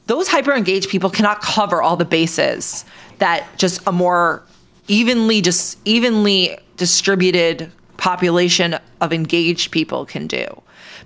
those 0.07 0.27
hyper 0.27 0.53
engaged 0.53 0.89
people 0.89 1.09
cannot 1.09 1.41
cover 1.41 1.81
all 1.81 1.95
the 1.95 2.05
bases 2.05 2.85
that 3.19 3.45
just 3.57 3.85
a 3.87 3.91
more 3.91 4.43
evenly, 4.87 5.41
just 5.41 5.77
evenly 5.85 6.57
distributed 6.77 7.71
population 7.97 8.77
of 8.99 9.13
engaged 9.13 9.71
people 9.71 10.05
can 10.05 10.25
do 10.27 10.61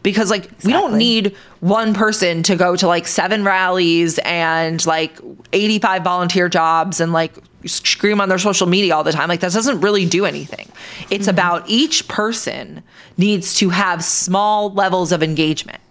because 0.05 0.29
like 0.29 0.47
we 0.63 0.71
don't 0.71 0.99
need 0.99 1.35
one 1.61 1.95
person 1.95 2.43
to 2.43 2.55
go 2.55 2.75
to 2.75 2.85
like 2.85 3.07
seven 3.07 3.43
rallies 3.43 4.19
and 4.19 4.85
like 4.85 5.19
85 5.51 6.03
volunteer 6.03 6.47
jobs 6.47 6.99
and 6.99 7.11
like 7.11 7.34
scream 7.65 8.21
on 8.21 8.30
their 8.30 8.38
social 8.38 8.67
media 8.67 8.95
all 8.95 9.03
the 9.03 9.11
time. 9.11 9.30
Like 9.30 9.39
that 9.39 9.51
doesn't 9.51 9.82
really 9.82 10.05
do 10.05 10.25
anything. 10.25 10.71
It's 11.09 11.23
mm-hmm. 11.23 11.32
about 11.32 11.63
each 11.67 12.07
person 12.07 12.84
needs 13.17 13.55
to 13.55 13.69
have 13.69 14.03
small 14.03 14.71
levels 14.71 15.11
of 15.11 15.23
engagement 15.23 15.82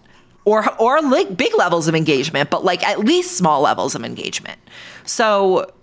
or 0.45 0.73
or 0.79 1.01
like 1.01 1.35
big 1.35 1.53
levels 1.57 1.89
of 1.89 1.93
engagement 1.93 2.49
but 2.49 2.63
like 2.63 2.87
at 2.87 2.99
least 2.99 3.35
small 3.35 3.59
levels 3.59 3.95
of 3.95 4.05
engagement. 4.05 4.61
So 5.03 5.73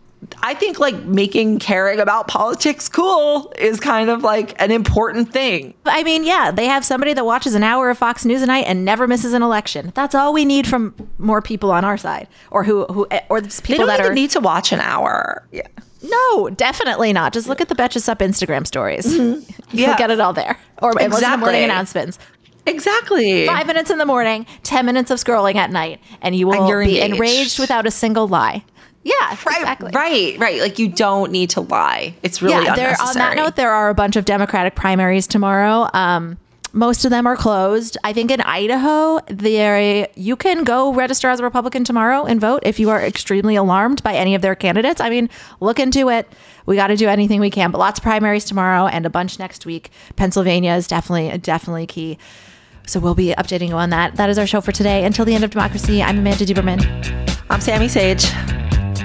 I 0.43 0.55
think 0.55 0.79
like 0.79 0.95
making 1.05 1.59
caring 1.59 1.99
about 2.01 2.29
politics 2.29 2.89
cool 2.89 3.53
is 3.59 3.81
kind 3.81 4.09
of 4.11 4.23
like 4.23 4.61
an 4.63 4.71
important 4.71 5.33
thing. 5.33 5.75
I 5.85 6.03
mean, 6.05 6.25
yeah, 6.25 6.51
they 6.51 6.67
have 6.67 6.85
somebody 6.85 7.13
that 7.15 7.25
watches 7.27 7.55
an 7.55 7.63
hour 7.63 7.91
of 7.91 7.99
Fox 7.99 8.25
News 8.25 8.41
a 8.43 8.47
night 8.47 8.65
and 8.67 8.85
never 8.85 9.07
misses 9.09 9.33
an 9.33 9.43
election. 9.43 9.93
That's 9.95 10.15
all 10.15 10.33
we 10.33 10.45
need 10.45 10.67
from 10.67 10.95
more 11.19 11.43
people 11.43 11.71
on 11.73 11.85
our 11.85 11.97
side, 11.97 12.29
or 12.51 12.63
who 12.65 12.85
who 12.87 13.07
eh, 13.11 13.21
or 13.29 13.41
just 13.41 13.63
They 13.63 13.67
people 13.75 13.87
don't 13.87 13.89
that 13.89 14.01
even 14.01 14.13
are 14.13 14.15
need 14.15 14.31
to 14.31 14.41
watch 14.41 14.73
an 14.73 14.81
hour. 14.81 15.47
Yeah. 15.53 15.67
no, 16.03 16.51
definitely 16.51 17.13
not. 17.13 17.33
Just 17.33 17.49
look 17.49 17.61
at 17.61 17.69
the 17.69 17.75
Betches 17.75 18.03
Sup 18.03 18.19
Instagram 18.21 18.67
stories. 18.67 19.07
Mm-hmm. 19.07 19.51
You'll 19.77 19.89
Yeah. 19.91 19.97
get 19.97 20.11
it 20.11 20.21
all 20.21 20.33
there, 20.33 20.59
or 20.83 20.93
listen 20.93 21.21
to 21.31 21.37
morning 21.37 21.65
announcements. 21.65 22.19
Exactly. 22.65 23.45
Five 23.47 23.67
minutes 23.67 23.91
in 23.91 23.99
the 23.99 24.07
morning, 24.07 24.47
ten 24.63 24.87
minutes 24.87 25.11
of 25.11 25.19
scrolling 25.19 25.57
at 25.57 25.71
night, 25.71 26.01
and 26.21 26.35
you 26.37 26.47
will 26.47 26.71
And 26.73 26.87
be 26.87 27.01
engaged. 27.01 27.15
enraged 27.15 27.59
without 27.59 27.87
a 27.87 27.91
single 27.91 28.29
lie. 28.29 28.65
Yeah, 29.05 29.33
exactly. 29.33 29.91
Right, 29.93 30.39
right. 30.39 30.61
Like 30.61 30.79
you 30.79 30.89
don't 30.89 31.33
need 31.33 31.51
to 31.51 31.61
lie. 31.61 32.15
It's 32.23 32.41
really 32.41 32.65
yeah, 32.65 32.77
there, 32.77 32.97
on 33.01 33.15
that 33.15 33.37
note, 33.37 33.57
there 33.57 33.73
are 33.73 33.89
a 33.89 33.95
bunch 33.95 34.17
of 34.17 34.25
Democratic 34.25 34.75
primaries 34.75 35.27
tomorrow. 35.27 35.89
Um, 35.93 36.39
most 36.73 37.05
of 37.05 37.11
them 37.11 37.27
are 37.27 37.37
closed. 37.37 37.99
I 38.03 38.13
think 38.13 38.31
in 38.31 38.41
Idaho, 38.41 39.21
there 39.27 40.09
you 40.15 40.37
can 40.37 40.65
go 40.65 40.93
register 40.93 41.29
as 41.29 41.41
a 41.41 41.43
Republican 41.43 41.85
tomorrow 41.85 42.25
and 42.25 42.41
vote 42.41 42.63
if 42.65 42.81
you 42.81 42.91
are 42.91 43.03
extremely 43.03 43.57
alarmed 43.57 44.03
by 44.03 44.15
any 44.15 44.35
of 44.35 44.43
their 44.43 44.55
candidates. 44.55 45.01
I 45.01 45.11
mean, 45.11 45.29
look 45.61 45.79
into 45.79 46.09
it. 46.09 46.29
We 46.65 46.77
got 46.77 46.87
to 46.87 46.97
do 46.97 47.09
anything 47.09 47.41
we 47.41 47.51
can, 47.51 47.73
but 47.73 47.79
lots 47.79 47.99
of 47.99 48.03
primaries 48.03 48.45
tomorrow 48.45 48.87
and 48.87 49.05
a 49.05 49.11
bunch 49.11 49.39
next 49.39 49.67
week. 49.67 49.91
Pennsylvania 50.17 50.75
is 50.75 50.87
definitely 50.87 51.37
definitely 51.39 51.87
key. 51.87 52.19
So 52.87 53.01
we'll 53.01 53.15
be 53.15 53.35
updating 53.35 53.69
you 53.69 53.77
on 53.77 53.91
that. 53.91 54.17
That 54.17 54.31
is 54.31 54.39
our 54.39 54.47
show 54.47 54.61
for 54.61 54.73
today. 54.73 55.05
Until 55.05 55.25
the 55.25 55.35
end 55.35 55.45
of 55.45 55.51
democracy, 55.51 56.03
I'm 56.03 56.19
Amanda 56.19 56.47
Duberman, 56.47 57.39
I'm 57.51 57.61
Sami 57.61 57.89
Sage. 57.89 58.62